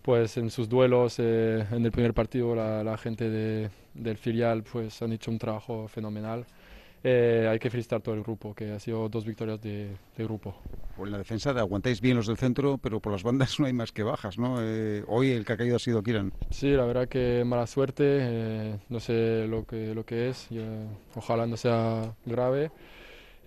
[0.10, 4.64] pues en sus duelos eh, en el primer partido la, la gente de, del filial
[4.64, 6.48] pues han hecho un trabajo fenomenal.
[7.04, 10.56] Eh, hay que felicitar todo el grupo, que ha sido dos victorias de, de grupo.
[10.98, 13.92] Por la defensa aguantáis bien los del centro, pero por las bandas no hay más
[13.92, 14.56] que bajas, ¿no?
[14.60, 16.34] Eh, hoy el que ha caído ha sido Kiran.
[16.50, 20.50] Sí, la verdad que mala suerte, eh, no sé lo que, lo que es,
[21.14, 22.72] ojalá no sea grave.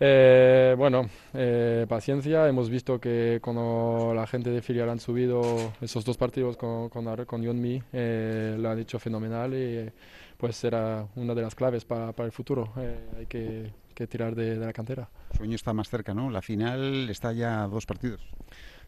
[0.01, 2.49] Eh, bueno, eh, paciencia.
[2.49, 5.43] Hemos visto que cuando la gente de filial han subido
[5.81, 9.91] esos dos partidos con, con, con Yonmi, eh, lo han hecho fenomenal y
[10.37, 12.73] pues será una de las claves para, para el futuro.
[13.17, 15.09] Hay que, que tirar de, de, la cantera.
[15.31, 16.31] El sueño está más cerca, ¿no?
[16.31, 18.21] La final está ya a dos partidos.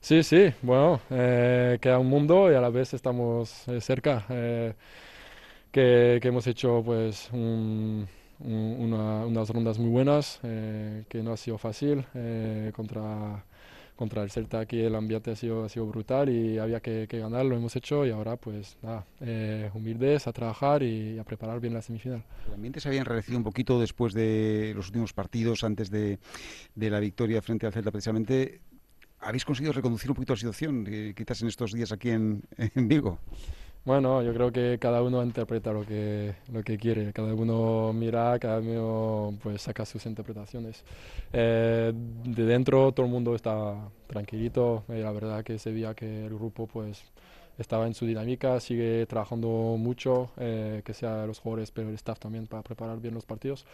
[0.01, 4.25] Sí, sí, bueno, queda un mundo y a la vez estamos cerca.
[4.29, 8.07] Que, que, hemos hecho pues un
[8.40, 12.05] una, unas rondas muy buenas, eh, que no ha sido fácil.
[12.14, 13.44] Eh, contra,
[13.97, 17.18] contra el Celta aquí el ambiente ha sido, ha sido brutal y había que, que
[17.18, 21.61] ganar, lo hemos hecho y ahora pues nada, eh, humildes a trabajar y a preparar
[21.61, 22.25] bien la semifinal.
[22.49, 26.18] ¿El ambiente se había enrarecido un poquito después de los últimos partidos, antes de,
[26.75, 28.61] de la victoria frente al Celta precisamente?
[29.20, 32.88] ¿Habéis conseguido reconducir un poquito la situación, eh, quizás en estos días aquí en, en
[32.88, 33.20] Vigo?
[33.85, 38.38] Bueno, yo creo que cada uno interpreta lo que, lo que quiere, cada uno mira,
[38.38, 40.83] cada uno pues saca sus interpretaciones.
[41.35, 46.25] Eh, de dentro todo el mundo está tranquilito, y la verdad que se veía que
[46.25, 47.05] el grupo pues
[47.59, 52.19] estaba en su dinámica, sigue trabajando mucho, eh, que sea los jugadores, pero el staff
[52.19, 53.67] también para preparar bien los partidos.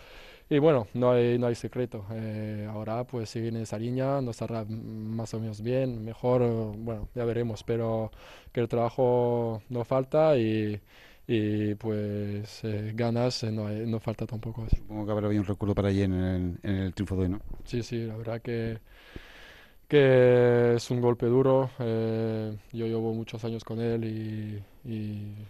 [0.48, 2.04] Y bueno, no hay, no hay secreto.
[2.12, 6.42] Eh, ahora pues siguen en esa línea, nos hará más o menos bien, mejor,
[6.76, 8.10] bueno, ya veremos, pero
[8.52, 10.80] que el trabajo no falta y,
[11.26, 14.66] y pues eh, ganas eh, no, hay, no falta tampoco.
[14.68, 17.40] Supongo que habrá un recuerdo para allí en en el triunfo de hoy, ¿no?
[17.64, 18.78] Sí, sí, la verdad que
[19.90, 21.70] que es un golpe duro.
[21.80, 24.62] Eh, yo llevo muchos años con él y,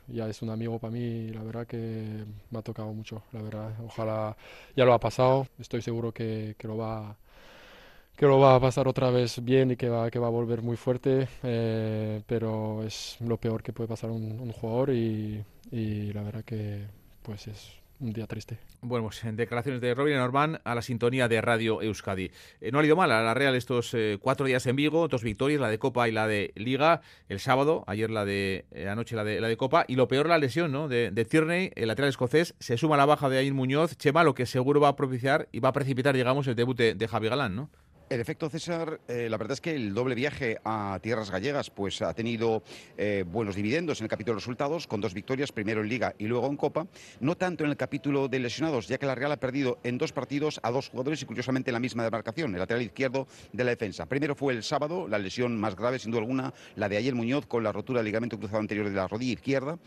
[0.08, 1.28] ya es un amigo para mí.
[1.28, 3.22] La verdad que me ha tocado mucho.
[3.32, 4.36] La verdad, ojalá
[4.74, 5.46] ya lo ha pasado.
[5.58, 7.16] Estoy seguro que, que lo va
[8.16, 10.62] que lo va a pasar otra vez bien y que va, que va a volver
[10.62, 16.12] muy fuerte, eh, pero es lo peor que puede pasar un, un jugador y, y
[16.12, 16.86] la verdad que
[17.22, 18.58] pues es un día triste.
[18.80, 22.30] Bueno, pues en declaraciones de Robin Norman a la sintonía de Radio Euskadi.
[22.60, 25.22] Eh, no ha ido mal a la Real estos eh, cuatro días en Vigo, dos
[25.22, 27.02] victorias, la de Copa y la de Liga.
[27.28, 29.84] El sábado, ayer la de eh, anoche la de, la de Copa.
[29.86, 30.88] Y lo peor, la lesión ¿no?
[30.88, 32.54] de, de Tierney, el lateral escocés.
[32.58, 33.96] Se suma a la baja de Ayin Muñoz.
[33.96, 36.94] Chema, lo que seguro va a propiciar y va a precipitar, digamos, el debut de,
[36.94, 37.70] de Javi Galán, ¿no?
[38.10, 42.02] El efecto César, eh, la verdad es que el doble viaje a tierras gallegas pues
[42.02, 42.64] ha tenido
[42.98, 46.24] eh, buenos dividendos en el capítulo de resultados, con dos victorias, primero en Liga y
[46.24, 46.88] luego en Copa.
[47.20, 50.10] No tanto en el capítulo de lesionados, ya que la Real ha perdido en dos
[50.12, 53.70] partidos a dos jugadores y curiosamente en la misma demarcación, el lateral izquierdo de la
[53.70, 54.06] defensa.
[54.06, 57.46] Primero fue el sábado, la lesión más grave sin duda alguna, la de ayer Muñoz
[57.46, 59.78] con la rotura del ligamento cruzado anterior de la rodilla izquierda.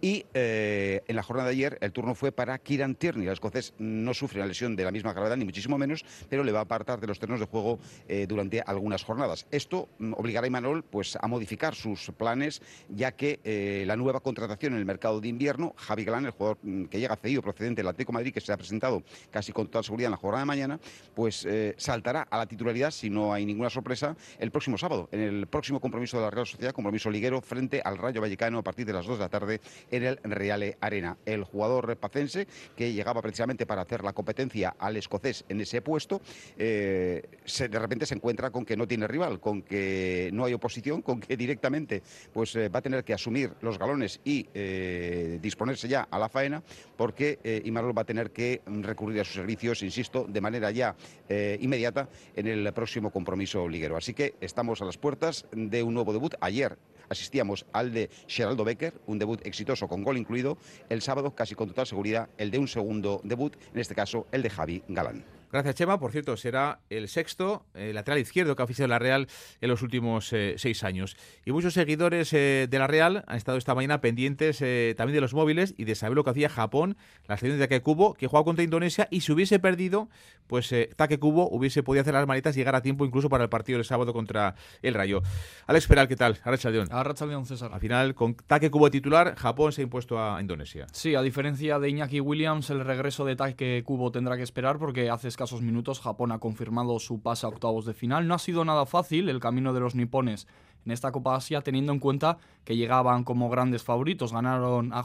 [0.00, 3.28] Y eh, en la jornada de ayer el turno fue para Kieran Tierney.
[3.28, 6.50] El escocés no sufre una lesión de la misma gravedad, ni muchísimo menos, pero le
[6.50, 7.67] va a apartar de los terrenos de juego
[8.08, 9.46] eh, durante algunas jornadas.
[9.50, 14.20] Esto mm, obligará a Imanol pues, a modificar sus planes, ya que eh, la nueva
[14.20, 17.80] contratación en el mercado de invierno, Javi Galán, el jugador mm, que llega cedido procedente
[17.80, 20.42] del Atlético de Madrid, que se ha presentado casi con toda seguridad en la jornada
[20.42, 20.80] de mañana,
[21.14, 25.20] pues eh, saltará a la titularidad, si no hay ninguna sorpresa, el próximo sábado, en
[25.20, 28.86] el próximo compromiso de la Real Sociedad, compromiso liguero, frente al Rayo Vallecano a partir
[28.86, 31.16] de las 2 de la tarde en el Reale Arena.
[31.24, 36.20] El jugador pacense, que llegaba precisamente para hacer la competencia al escocés en ese puesto,
[36.56, 37.22] eh,
[37.58, 41.20] de repente se encuentra con que no tiene rival, con que no hay oposición, con
[41.20, 44.46] que directamente pues, va a tener que asumir los galones y
[45.40, 46.62] disponerse ya a la faena,
[46.96, 50.94] porque Imanol va a tener que recurrir a sus servicios, insisto, de manera ya
[51.60, 53.96] inmediata en el próximo compromiso liguero.
[53.96, 56.34] Así que estamos a las puertas de un nuevo debut.
[56.40, 60.58] Ayer asistíamos al de Geraldo Becker, un debut exitoso con gol incluido.
[60.88, 64.42] El sábado, casi con total seguridad, el de un segundo debut, en este caso el
[64.42, 65.37] de Javi Galán.
[65.50, 65.98] Gracias, Chema.
[65.98, 69.28] Por cierto, será el sexto eh, lateral izquierdo que ha oficiado la Real
[69.60, 71.16] en los últimos eh, seis años.
[71.46, 74.58] Y muchos seguidores eh, de la Real han estado esta mañana pendientes
[74.96, 77.82] también de los móviles y de saber lo que hacía Japón, la selección de Take
[77.82, 80.08] Kubo, que jugaba contra Indonesia y si hubiese perdido,
[80.46, 83.50] pues Take Kubo hubiese podido hacer las maletas y llegar a tiempo incluso para el
[83.50, 85.22] partido del sábado contra el Rayo.
[85.66, 86.38] Alex Peral, ¿qué tal?
[86.44, 86.88] Arrachaldeón.
[86.90, 87.72] Arrachaldeón, César.
[87.72, 90.86] Al final, con Take Kubo titular, Japón se ha impuesto a Indonesia.
[90.92, 95.08] Sí, a diferencia de Iñaki Williams, el regreso de Take Kubo tendrá que esperar porque
[95.08, 98.26] hace escasos minutos Japón ha confirmado su pase a octavos de final.
[98.26, 100.48] No ha sido nada fácil el camino de los nipones
[100.84, 104.32] en esta Copa Asia, teniendo en cuenta que llegaban como grandes favoritos.
[104.32, 105.04] Ganaron a,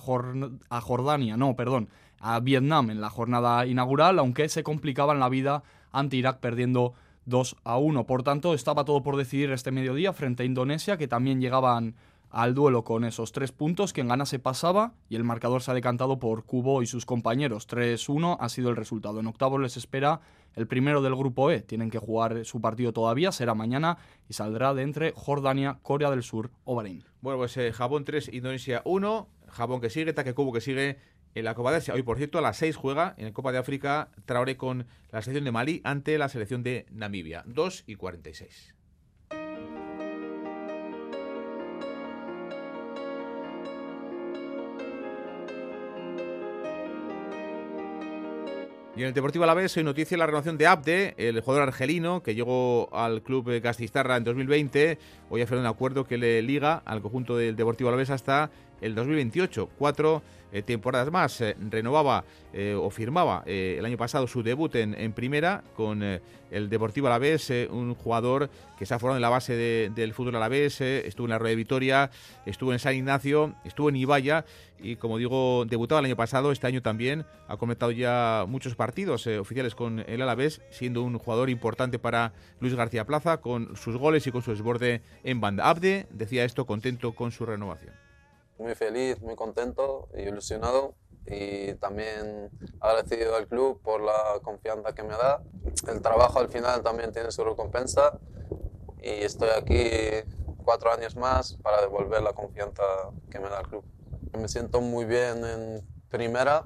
[0.71, 1.87] a Jordania, no, perdón,
[2.19, 7.57] a Vietnam en la jornada inaugural, aunque se complicaban la vida ante Irak perdiendo 2
[7.63, 8.07] a 1.
[8.07, 11.93] Por tanto, estaba todo por decidir este mediodía frente a Indonesia, que también llegaban
[12.33, 13.93] al duelo con esos tres puntos.
[13.93, 17.67] Quien gana se pasaba y el marcador se ha decantado por Cubo y sus compañeros.
[17.69, 19.19] 3-1 ha sido el resultado.
[19.19, 20.19] En octavos les espera
[20.55, 21.61] el primero del grupo E.
[21.61, 26.23] Tienen que jugar su partido todavía, será mañana y saldrá de entre Jordania, Corea del
[26.23, 27.03] Sur o Bahrein.
[27.21, 29.29] Bueno, pues eh, Japón 3, Indonesia 1.
[29.47, 30.97] Japón que sigue, Taque Cubo que sigue
[31.35, 31.93] en la Copa de Asia.
[31.93, 35.21] Hoy, por cierto, a las 6 juega en la Copa de África Traoré con la
[35.21, 37.43] selección de Mali ante la selección de Namibia.
[37.45, 38.72] 2 y 46.
[48.95, 52.36] Y en el Deportivo Alavés hoy noticia la renovación de Abde, el jugador argelino que
[52.36, 54.99] llegó al club Gastistarra en 2020.
[55.32, 58.51] Hoy ha firmado un acuerdo que le liga al conjunto del Deportivo Alavés hasta
[58.83, 59.69] el 2028.
[59.77, 60.21] Cuatro
[60.53, 61.41] eh, temporadas más.
[61.41, 67.07] Eh, renovaba eh, o firmaba el año pasado su debut en, primera con el Deportivo
[67.07, 69.55] Alavés, un jugador que se ha formado en la base
[69.89, 72.11] del fútbol alavés, estuvo en la Rueda de Vitoria,
[72.45, 74.45] estuvo en San Ignacio, estuvo en Ibaya
[74.79, 79.25] y como digo, debutaba el año pasado, este año también ha comentado ya muchos partidos
[79.25, 84.27] oficiales con el Alavés, siendo un jugador importante para Luis García Plaza con sus goles
[84.27, 85.67] y con su desborde en banda.
[85.67, 88.02] Abde decía esto contento con su renovación
[88.57, 95.03] muy feliz, muy contento y ilusionado y también agradecido al club por la confianza que
[95.03, 95.41] me da.
[95.87, 98.19] El trabajo al final también tiene su recompensa
[99.01, 99.89] y estoy aquí
[100.63, 102.83] cuatro años más para devolver la confianza
[103.29, 103.83] que me da el club.
[104.37, 106.63] Me siento muy bien en primera,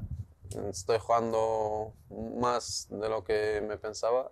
[0.70, 4.32] estoy jugando más de lo que me pensaba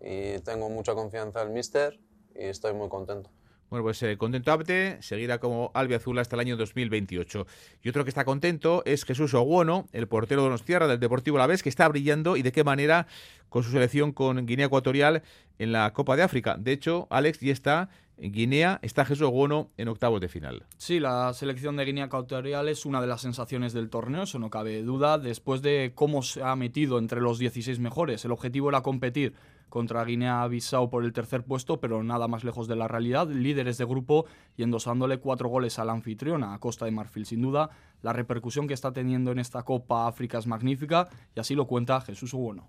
[0.00, 2.00] y tengo mucha confianza en el míster
[2.34, 3.30] y estoy muy contento.
[3.70, 7.46] Bueno, pues eh, contento Abde, seguirá como albiazul hasta el año 2028.
[7.82, 11.46] Y otro que está contento es Jesús Oguono, el portero de Tierra del Deportivo La
[11.46, 13.06] Vez, que está brillando y de qué manera
[13.50, 15.22] con su selección con Guinea Ecuatorial
[15.58, 16.56] en la Copa de África.
[16.58, 20.64] De hecho, Alex ya está en Guinea, está Jesús Oguono en octavos de final.
[20.76, 24.50] Sí, la selección de Guinea Ecuatorial es una de las sensaciones del torneo, eso no
[24.50, 28.24] cabe duda, después de cómo se ha metido entre los 16 mejores.
[28.24, 29.34] El objetivo era competir
[29.68, 33.28] contra Guinea-Bissau por el tercer puesto, pero nada más lejos de la realidad.
[33.28, 34.26] Líderes de grupo
[34.56, 37.26] y endosándole cuatro goles al anfitrión, a Costa de Marfil.
[37.26, 37.70] Sin duda,
[38.02, 42.00] la repercusión que está teniendo en esta Copa África es magnífica y así lo cuenta
[42.00, 42.68] Jesús Uguono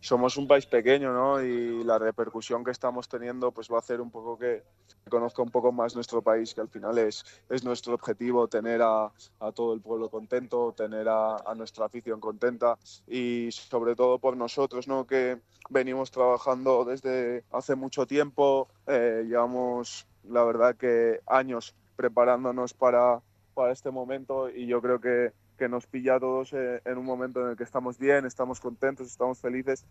[0.00, 1.42] somos un país pequeño, ¿no?
[1.42, 4.62] Y la repercusión que estamos teniendo pues va a hacer un poco que
[5.08, 9.10] conozca un poco más nuestro país, que al final es, es nuestro objetivo tener a,
[9.54, 15.06] todo el pueblo contento, tener a, nuestra afición contenta y sobre todo por nosotros, ¿no?
[15.06, 23.20] Que venimos trabajando desde hace mucho tiempo, eh, llevamos la verdad que años preparándonos para,
[23.54, 27.04] para este momento y yo creo que que nos pilla a todos eh, en un
[27.04, 29.84] momento en el que estamos bien, estamos contentos, estamos felices.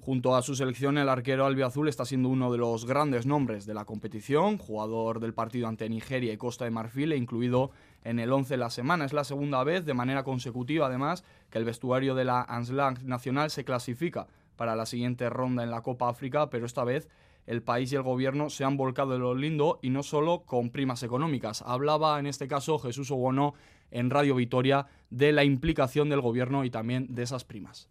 [0.00, 3.74] Junto a su selección, el arquero albiazul está siendo uno de los grandes nombres de
[3.74, 7.70] la competición, jugador del partido ante Nigeria y Costa de Marfil, e incluido
[8.02, 9.04] en el 11 de la semana.
[9.04, 13.50] Es la segunda vez, de manera consecutiva además, que el vestuario de la Anslang Nacional
[13.50, 17.08] se clasifica para la siguiente ronda en la Copa África, pero esta vez
[17.46, 20.70] el país y el gobierno se han volcado en lo lindo y no solo con
[20.70, 21.62] primas económicas.
[21.62, 23.54] Hablaba en este caso Jesús Obono
[23.92, 27.88] en Radio Vitoria de la implicación del gobierno y también de esas primas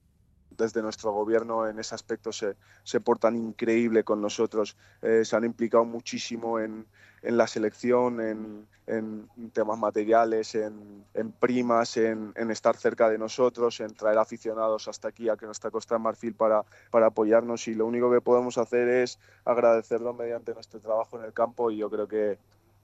[0.58, 5.44] desde nuestro gobierno en ese aspecto se, se portan increíble con nosotros, eh, se han
[5.44, 6.86] implicado muchísimo en,
[7.24, 13.80] en la selección, en, en temas materiales, en, en primas, en, estar cerca de nosotros,
[13.80, 17.68] en traer aficionados hasta aquí, a nuestra Costa de Marfil, para, para apoyarnos.
[17.68, 21.72] Y lo único que podemos hacer es agradecerlo mediante nuestro trabajo en el campo.
[21.72, 22.38] Y yo creo que,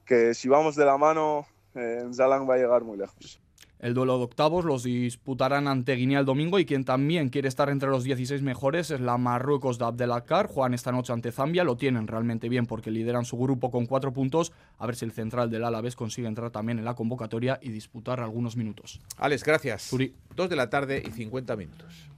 [0.06, 1.46] que si vamos de la mano,
[1.76, 3.40] eh, Zalang va a llegar muy lejos.
[3.80, 7.70] El duelo de octavos los disputarán ante Guinea el domingo y quien también quiere estar
[7.70, 10.48] entre los 16 mejores es la Marruecos de Abdelakar.
[10.48, 14.12] Juegan esta noche ante Zambia, lo tienen realmente bien porque lideran su grupo con cuatro
[14.14, 14.52] puntos.
[14.80, 18.20] A ver si el central del Alavés consigue entrar también en la convocatoria y disputar
[18.20, 19.00] algunos minutos.
[19.18, 19.84] Alex, gracias.
[19.84, 20.16] Suri.
[20.36, 22.10] Dos de la tarde y 50 minutos.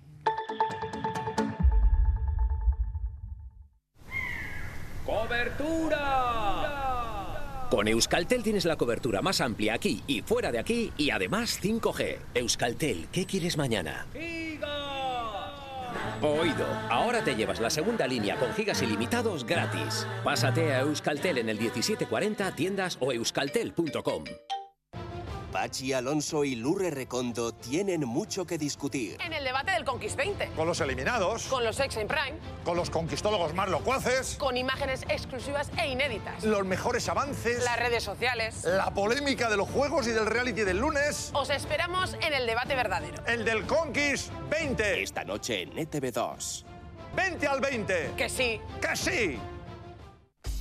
[5.05, 6.38] ¡Cobertura!
[7.69, 12.17] Con Euskaltel tienes la cobertura más amplia aquí y fuera de aquí y además 5G.
[12.33, 14.07] Euskaltel, ¿qué quieres mañana?
[16.21, 20.07] Oído, ahora te llevas la segunda línea con gigas ilimitados gratis.
[20.23, 24.23] Pásate a Euskaltel en el 1740 tiendas o euskaltel.com.
[25.51, 29.17] Pachi Alonso y Lurre Recondo tienen mucho que discutir.
[29.23, 30.47] En el debate del Conquist 20.
[30.55, 31.47] Con los eliminados.
[31.47, 32.37] Con los ex en Prime.
[32.63, 34.35] Con los conquistólogos más locuaces.
[34.35, 36.43] Con imágenes exclusivas e inéditas.
[36.43, 37.63] Los mejores avances.
[37.63, 38.63] Las redes sociales.
[38.63, 41.31] La polémica de los juegos y del reality del lunes.
[41.33, 43.25] Os esperamos en el debate verdadero.
[43.25, 45.01] El del Conquist 20.
[45.01, 46.65] Esta noche en ETV2.
[47.15, 48.11] 20 al 20.
[48.15, 48.61] Que sí.
[48.79, 49.39] Que sí.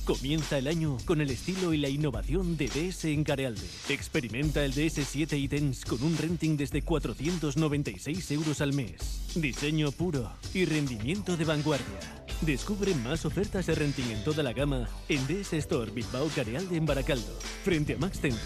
[0.09, 3.61] Comienza el año con el estilo y la innovación de DS en Carealde.
[3.89, 9.21] Experimenta el DS7 y Tense con un renting desde 496 euros al mes.
[9.35, 12.25] Diseño puro y rendimiento de vanguardia.
[12.41, 16.87] Descubre más ofertas de renting en toda la gama en DS Store Bilbao Carealde en
[16.87, 17.31] Baracaldo,
[17.63, 18.41] frente a Max Center.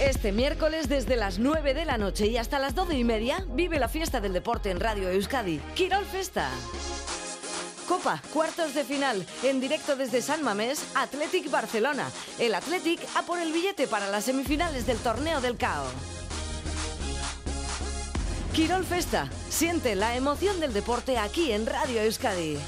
[0.00, 3.78] Este miércoles desde las 9 de la noche y hasta las 12 y media vive
[3.78, 5.60] la fiesta del deporte en Radio Euskadi.
[5.74, 6.50] Quirol Festa.
[7.88, 12.10] Copa, cuartos de final, en directo desde San Mamés, Athletic Barcelona.
[12.38, 15.86] El Athletic a por el billete para las semifinales del torneo del CAO.
[18.52, 22.58] Quirol Festa, siente la emoción del deporte aquí en Radio Euskadi.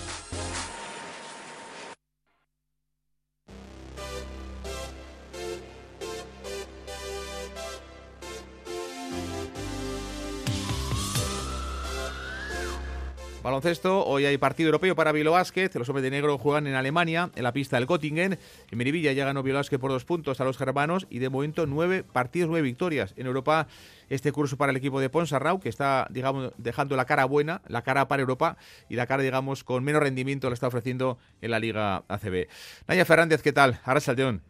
[13.50, 15.70] Baloncesto, hoy hay partido europeo para Bilbao Basket.
[15.74, 18.38] Los hombres de negro juegan en Alemania, en la pista del Göttingen.
[18.70, 21.66] En Merivilla ya ganó Bilbao Basket por dos puntos a los germanos y de momento
[21.66, 23.12] nueve partidos, nueve victorias.
[23.16, 23.66] En Europa,
[24.08, 27.82] este curso para el equipo de Ponsarrau, que está, digamos, dejando la cara buena, la
[27.82, 28.56] cara para Europa
[28.88, 32.46] y la cara, digamos, con menos rendimiento la está ofreciendo en la Liga ACB.
[32.86, 33.80] Naya Fernández, ¿qué tal?
[33.84, 34.42] Ahora Saldeón.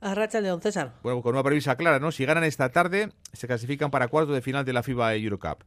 [0.00, 0.94] A Racha León César.
[1.02, 2.12] Bueno, con una premisa clara, ¿no?
[2.12, 5.64] Si ganan esta tarde, se clasifican para cuartos de final de la FIBA Eurocup.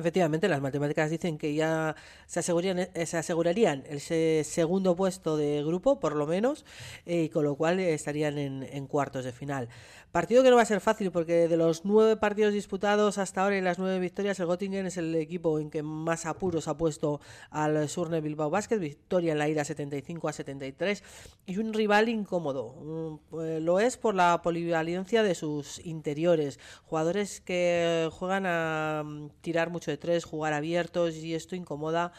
[0.00, 1.94] Efectivamente, las matemáticas dicen que ya
[2.26, 6.64] se asegurarían, se asegurarían el segundo puesto de grupo, por lo menos,
[7.04, 9.68] y con lo cual estarían en, en, cuartos de final.
[10.10, 13.58] Partido que no va a ser fácil porque de los nueve partidos disputados hasta ahora
[13.58, 17.20] y las nueve victorias, el Göttingen es el equipo en que más apuros ha puesto
[17.50, 21.04] al Surne Bilbao Basket, victoria en la ida 75 a 73
[21.46, 23.20] y un rival incómodo.
[23.30, 29.04] Lo es por la polivalencia de sus interiores, jugadores que juegan a
[29.42, 32.12] tirar mucho de tres, jugar abiertos y esto incomoda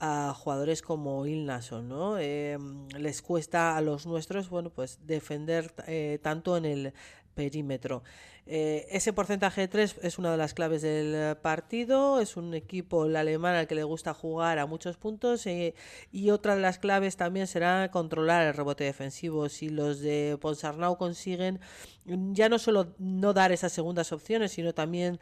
[0.00, 2.18] a jugadores como Ilnason, ¿no?
[2.18, 2.58] Eh,
[2.98, 6.92] les cuesta a los nuestros, bueno, pues defender eh, tanto en el
[7.34, 8.02] perímetro.
[8.46, 13.06] Eh, ese porcentaje de 3 es una de las claves del partido, es un equipo,
[13.06, 17.16] el alemán, al que le gusta jugar a muchos puntos y otra de las claves
[17.16, 19.48] también será controlar el rebote defensivo.
[19.48, 21.60] Si los de Ponsarnau consiguen
[22.04, 25.18] ya no solo no dar esas segundas opciones, sino también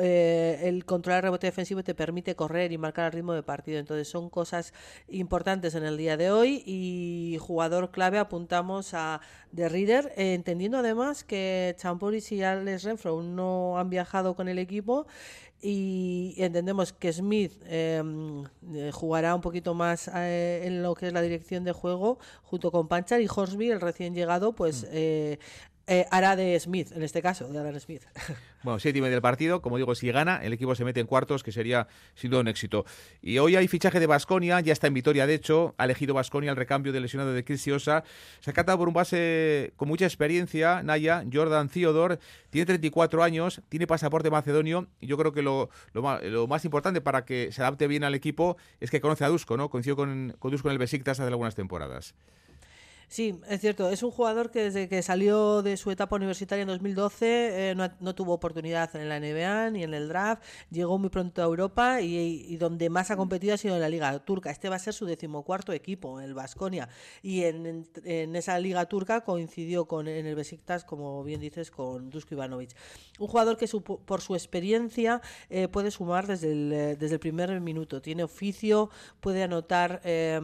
[0.00, 3.78] eh, el controlar el rebote defensivo te permite correr y marcar el ritmo de partido.
[3.78, 4.72] Entonces son cosas
[5.08, 9.20] importantes en el día de hoy y jugador clave apuntamos a
[9.54, 14.58] The Reader, eh, entendiendo además que Champoris y Alex Renfro no han viajado con el
[14.58, 15.06] equipo
[15.64, 18.02] y entendemos que Smith eh,
[18.92, 22.88] jugará un poquito más eh, en lo que es la dirección de juego junto con
[22.88, 25.38] Panchar y Horsby, el recién llegado, pues eh,
[25.86, 28.02] eh, hará de Smith, en este caso, de Alan Smith.
[28.62, 31.50] Bueno, séptimo del partido, como digo, si gana, el equipo se mete en cuartos, que
[31.50, 32.84] sería sin duda un éxito.
[33.20, 36.50] Y hoy hay fichaje de Basconia, ya está en Vitoria, de hecho, ha elegido Basconia
[36.50, 38.04] el recambio del lesionado de Chris Osa.
[38.38, 42.20] Se ha catado por un base con mucha experiencia, Naya, Jordan Theodore,
[42.50, 46.64] tiene 34 años, tiene pasaporte macedonio, y yo creo que lo, lo, más, lo, más,
[46.64, 49.70] importante para que se adapte bien al equipo es que conoce a Dusko, ¿no?
[49.70, 52.14] Coincidió con, con Dusko en el Besiktas hace algunas temporadas.
[53.12, 53.90] Sí, es cierto.
[53.90, 57.86] Es un jugador que desde que salió de su etapa universitaria en 2012 eh, no,
[58.00, 60.42] no tuvo oportunidad en la NBA ni en el draft.
[60.70, 62.16] Llegó muy pronto a Europa y,
[62.48, 64.50] y donde más ha competido ha sido en la Liga Turca.
[64.50, 66.88] Este va a ser su decimocuarto equipo, el Vasconia.
[67.22, 71.70] Y en, en- en esa Liga Turca coincidió con en el Besiktas, como bien dices,
[71.70, 72.70] con Dusko Ivanovic.
[73.18, 77.20] Un jugador que su- por su experiencia eh, puede sumar desde el, eh, desde el
[77.20, 78.00] primer minuto.
[78.00, 78.88] Tiene oficio,
[79.20, 80.40] puede anotar eh,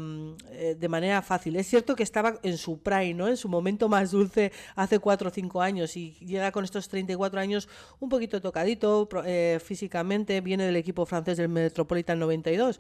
[0.51, 1.57] eh, de manera fácil.
[1.57, 3.29] Es cierto que estaba en su prime, ¿no?
[3.29, 7.41] en su momento más dulce hace 4 o 5 años y llega con estos 34
[7.41, 7.69] años
[8.01, 10.41] un poquito tocadito eh, físicamente.
[10.41, 12.79] Viene del equipo francés del Metropolitan 92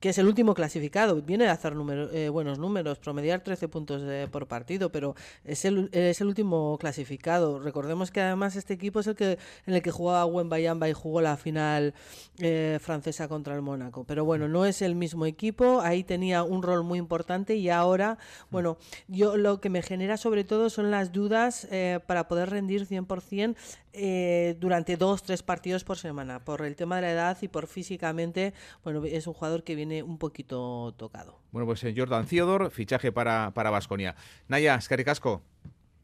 [0.00, 1.20] que es el último clasificado.
[1.22, 5.14] Viene de hacer número- eh, buenos números, promediar 13 puntos eh, por partido, pero
[5.44, 7.58] es el, es el último clasificado.
[7.58, 11.20] Recordemos que además este equipo es el que en el que jugaba Wembayamba y jugó
[11.20, 11.94] la final
[12.38, 14.04] eh, francesa contra el Mónaco.
[14.04, 18.18] Pero bueno, no es el mismo equipo, ahí tenía un rol muy importante y ahora,
[18.50, 18.76] bueno,
[19.08, 23.56] yo lo que me genera sobre todo son las dudas eh, para poder rendir 100%
[23.94, 27.66] eh, durante dos, tres partidos por semana, por el tema de la edad y por
[27.66, 31.38] físicamente, bueno, es un jugador que viene un poquito tocado.
[31.52, 34.16] Bueno, pues Jordan Theodore, fichaje para para Baskonia.
[34.48, 35.42] Naya, Escaricasco.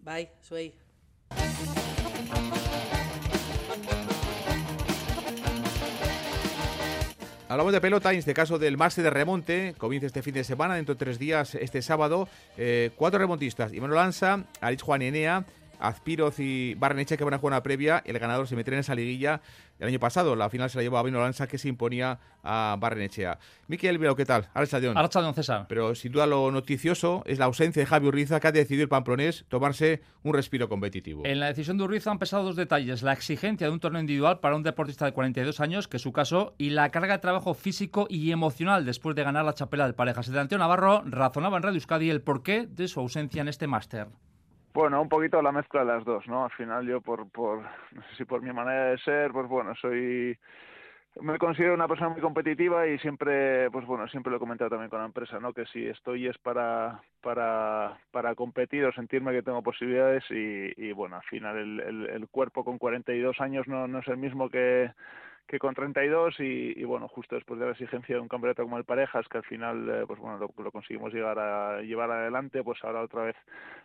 [0.01, 0.75] Bye, Suey.
[7.51, 10.77] Hablamos de pelota, en este caso del Máster de Remonte, comienza este fin de semana,
[10.77, 12.29] dentro de tres días, este sábado.
[12.57, 15.45] Eh, cuatro remontistas, Iván Lanza, Aritz Juan Enea,
[15.81, 18.03] Azpiroz y Barreneche que van a jugar una previa.
[18.05, 19.41] El ganador se meterá en esa liguilla
[19.79, 20.37] el año pasado.
[20.37, 23.39] La final se la llevó a Vino Lanza que se imponía a Barrenechea.
[23.67, 24.49] Miquel Bilbao, ¿qué tal?
[24.55, 24.97] Arrachadión.
[24.97, 25.67] Arrachadión, César.
[25.69, 28.89] Pero sin duda lo noticioso es la ausencia de Javi Urriza que ha decidido el
[28.89, 31.23] pamplonés tomarse un respiro competitivo.
[31.25, 33.03] En la decisión de Urriza han pesado dos detalles.
[33.03, 36.13] La exigencia de un torneo individual para un deportista de 42 años, que es su
[36.13, 39.95] caso, y la carga de trabajo físico y emocional después de ganar la chapela del
[39.95, 40.27] parejas.
[40.29, 44.09] El delantero Navarro razonaba en Radio Euskadi el porqué de su ausencia en este máster.
[44.73, 46.45] Bueno, un poquito la mezcla de las dos, ¿no?
[46.45, 47.63] Al final yo por, por,
[47.93, 50.39] no sé si por mi manera de ser, pues bueno, soy,
[51.21, 54.89] me considero una persona muy competitiva y siempre, pues bueno, siempre lo he comentado también
[54.89, 55.53] con la empresa, ¿no?
[55.53, 60.93] Que si estoy es para, para, para competir o sentirme que tengo posibilidades y, y
[60.93, 64.49] bueno, al final el, el, el cuerpo con 42 años no, no es el mismo
[64.51, 64.93] que
[65.51, 68.79] que con 32 y, y bueno justo después de la exigencia de un campeonato como
[68.79, 72.79] el parejas que al final eh, pues bueno lo, conseguimos llegar a llevar adelante pues
[72.85, 73.37] ahora otra vez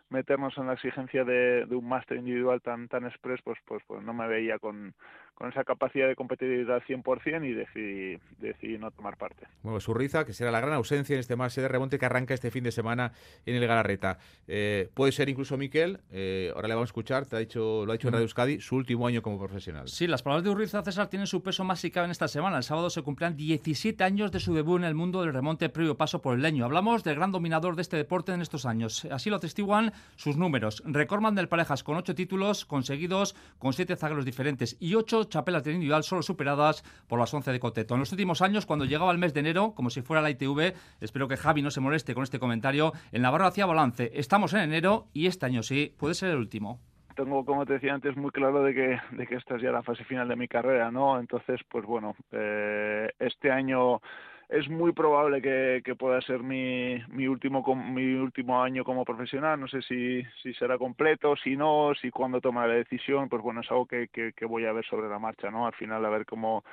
[0.10, 4.04] meternos en la exigencia de, de un máster individual tan tan express pues pues pues
[4.04, 4.94] no me veía con,
[5.36, 9.48] con esa capacidad de competitividad al 100% y decidí, decidí no tomar parte.
[9.62, 12.34] Bueno, pues Urriza, que será la gran ausencia en este máster de remonte que arranca
[12.34, 13.12] este fin de semana
[13.46, 14.18] en el Galarreta.
[14.48, 17.92] Eh, puede ser incluso Miquel, eh, ahora le vamos a escuchar, te ha dicho, lo
[17.92, 19.90] ha dicho en Radio Euskadi, su último año como profesional.
[19.90, 22.58] Sí, las palabras de Urriza César tienen su peso más si cabe en esta semana.
[22.58, 25.98] El sábado se cumplirán 17 años de su debut en el mundo del remonte previo
[25.98, 26.64] paso por el leño.
[26.64, 29.06] Hablamos del gran dominador de este deporte en estos años.
[29.12, 30.82] Así lo atestiguan sus números.
[30.86, 35.72] Recordman del Parejas con 8 títulos conseguidos con 7 zagueros diferentes y 8 chapelas de
[35.72, 37.94] individual solo superadas por las 11 de Coteto.
[37.94, 40.74] En los últimos años, cuando llegaba el mes de enero, como si fuera la ITV,
[41.02, 44.12] espero que Javi no se moleste con este comentario, el Navarro hacía balance.
[44.14, 46.80] Estamos en enero y este año sí, puede ser el último
[47.16, 49.82] tengo, como te decía antes, muy claro de que, de que esta es ya la
[49.82, 51.20] fase final de mi carrera, ¿no?
[51.20, 54.02] Entonces, pues bueno, eh, este año
[54.50, 59.60] es muy probable que, que pueda ser mi, mi último mi último año como profesional.
[59.60, 63.62] No sé si, si será completo, si no, si cuando tome la decisión, pues bueno,
[63.62, 65.66] es algo que, que, que, voy a ver sobre la marcha, ¿no?
[65.66, 66.64] Al final a ver cómo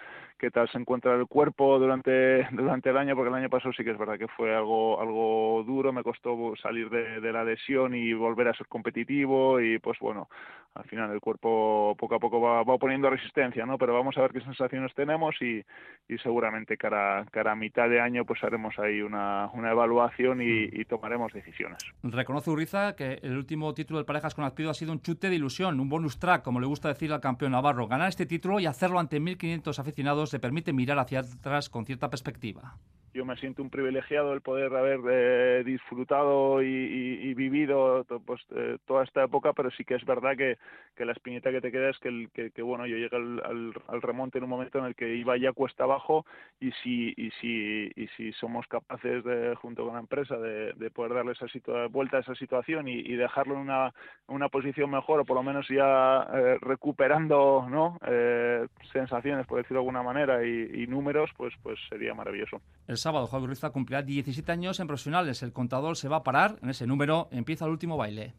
[0.43, 3.85] qué tal se encuentra el cuerpo durante durante el año, porque el año pasado sí
[3.85, 7.95] que es verdad que fue algo algo duro, me costó salir de, de la lesión
[7.95, 10.29] y volver a ser competitivo y pues bueno,
[10.75, 13.79] al final el cuerpo poco a poco va, va poniendo resistencia, ¿no?
[13.79, 15.63] Pero vamos a ver qué sensaciones tenemos y,
[16.09, 20.65] y seguramente cara, cara a mitad de año pues haremos ahí una, una evaluación y,
[20.73, 21.79] y, tomaremos decisiones.
[22.03, 25.37] Reconoce Uriza que el último título del Parejas con Azpido ha sido un chute de
[25.37, 27.87] ilusión, un bonus track, como le gusta decir al campeón navarro.
[27.87, 32.11] Ganar este título y hacerlo ante 1.500 aficionados le permite mirar hacia atrás con cierta
[32.11, 32.77] perspectiva
[33.15, 38.41] yo me siento un privilegiado el poder haber eh, disfrutado y, y, y vivido pues,
[38.51, 40.59] eh, toda esta época, pero sí que es verdad que,
[40.97, 43.73] que la espinita que te queda es que, el, que, bueno, yo llegué al, al,
[43.89, 46.25] al, remonte en un momento en el que iba ya cuesta abajo
[46.61, 50.91] y si, y si, y si somos capaces, de, junto con la empresa, de, de
[50.91, 51.47] poder darle esa
[51.91, 53.95] vuelta a esa situación y, dejarlo en una,
[54.27, 57.99] una, posición mejor o por lo menos ya eh, recuperando ¿no?
[58.07, 62.61] Eh, sensaciones, por decirlo de alguna manera, y, números, pues, pues sería maravilloso.
[63.03, 65.43] Sábado Javi Ruiza cumplirá 17 años en profesionales.
[65.43, 67.29] El contador se va a parar en ese número.
[67.33, 68.35] Empieza el último baile.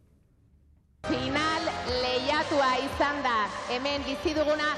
[1.03, 1.63] Final
[2.01, 3.47] lehiatua izan da.
[3.69, 4.71] Hemen bizi duguna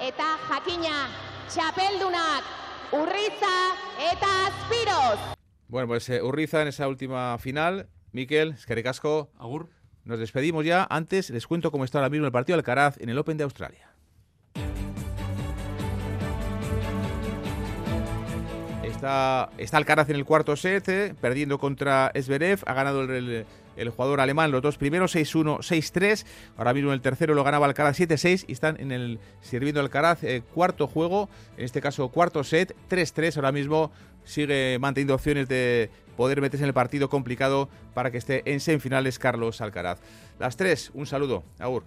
[0.00, 1.08] eta jakina
[1.48, 2.44] txapeldunak
[2.92, 3.56] Urriza
[4.12, 5.18] eta Azpiroz.
[5.66, 9.32] Bueno, pues eh, Urriza en esa última final Miquel, es que ricasco.
[9.36, 9.68] Agur.
[10.04, 10.86] Nos despedimos ya.
[10.88, 13.44] Antes les cuento cómo está ahora mismo el partido de Alcaraz en el Open de
[13.44, 13.95] Australia.
[19.06, 22.58] Está, Alcaraz en el cuarto set, eh, perdiendo contra Esberev.
[22.66, 23.46] Ha ganado el,
[23.94, 26.26] jugador alemán los dos primeros, 6-1, 6-3.
[26.56, 30.42] Ahora mismo el tercero lo ganaba Alcaraz 7-6 y están en el sirviendo Alcaraz eh,
[30.52, 33.36] cuarto juego, en este caso cuarto set, 3-3.
[33.36, 33.92] Ahora mismo
[34.24, 39.20] sigue manteniendo opciones de poder meterse en el partido complicado para que esté en semifinales
[39.20, 40.00] Carlos Alcaraz.
[40.40, 41.44] Las tres, un saludo.
[41.60, 41.84] Agur.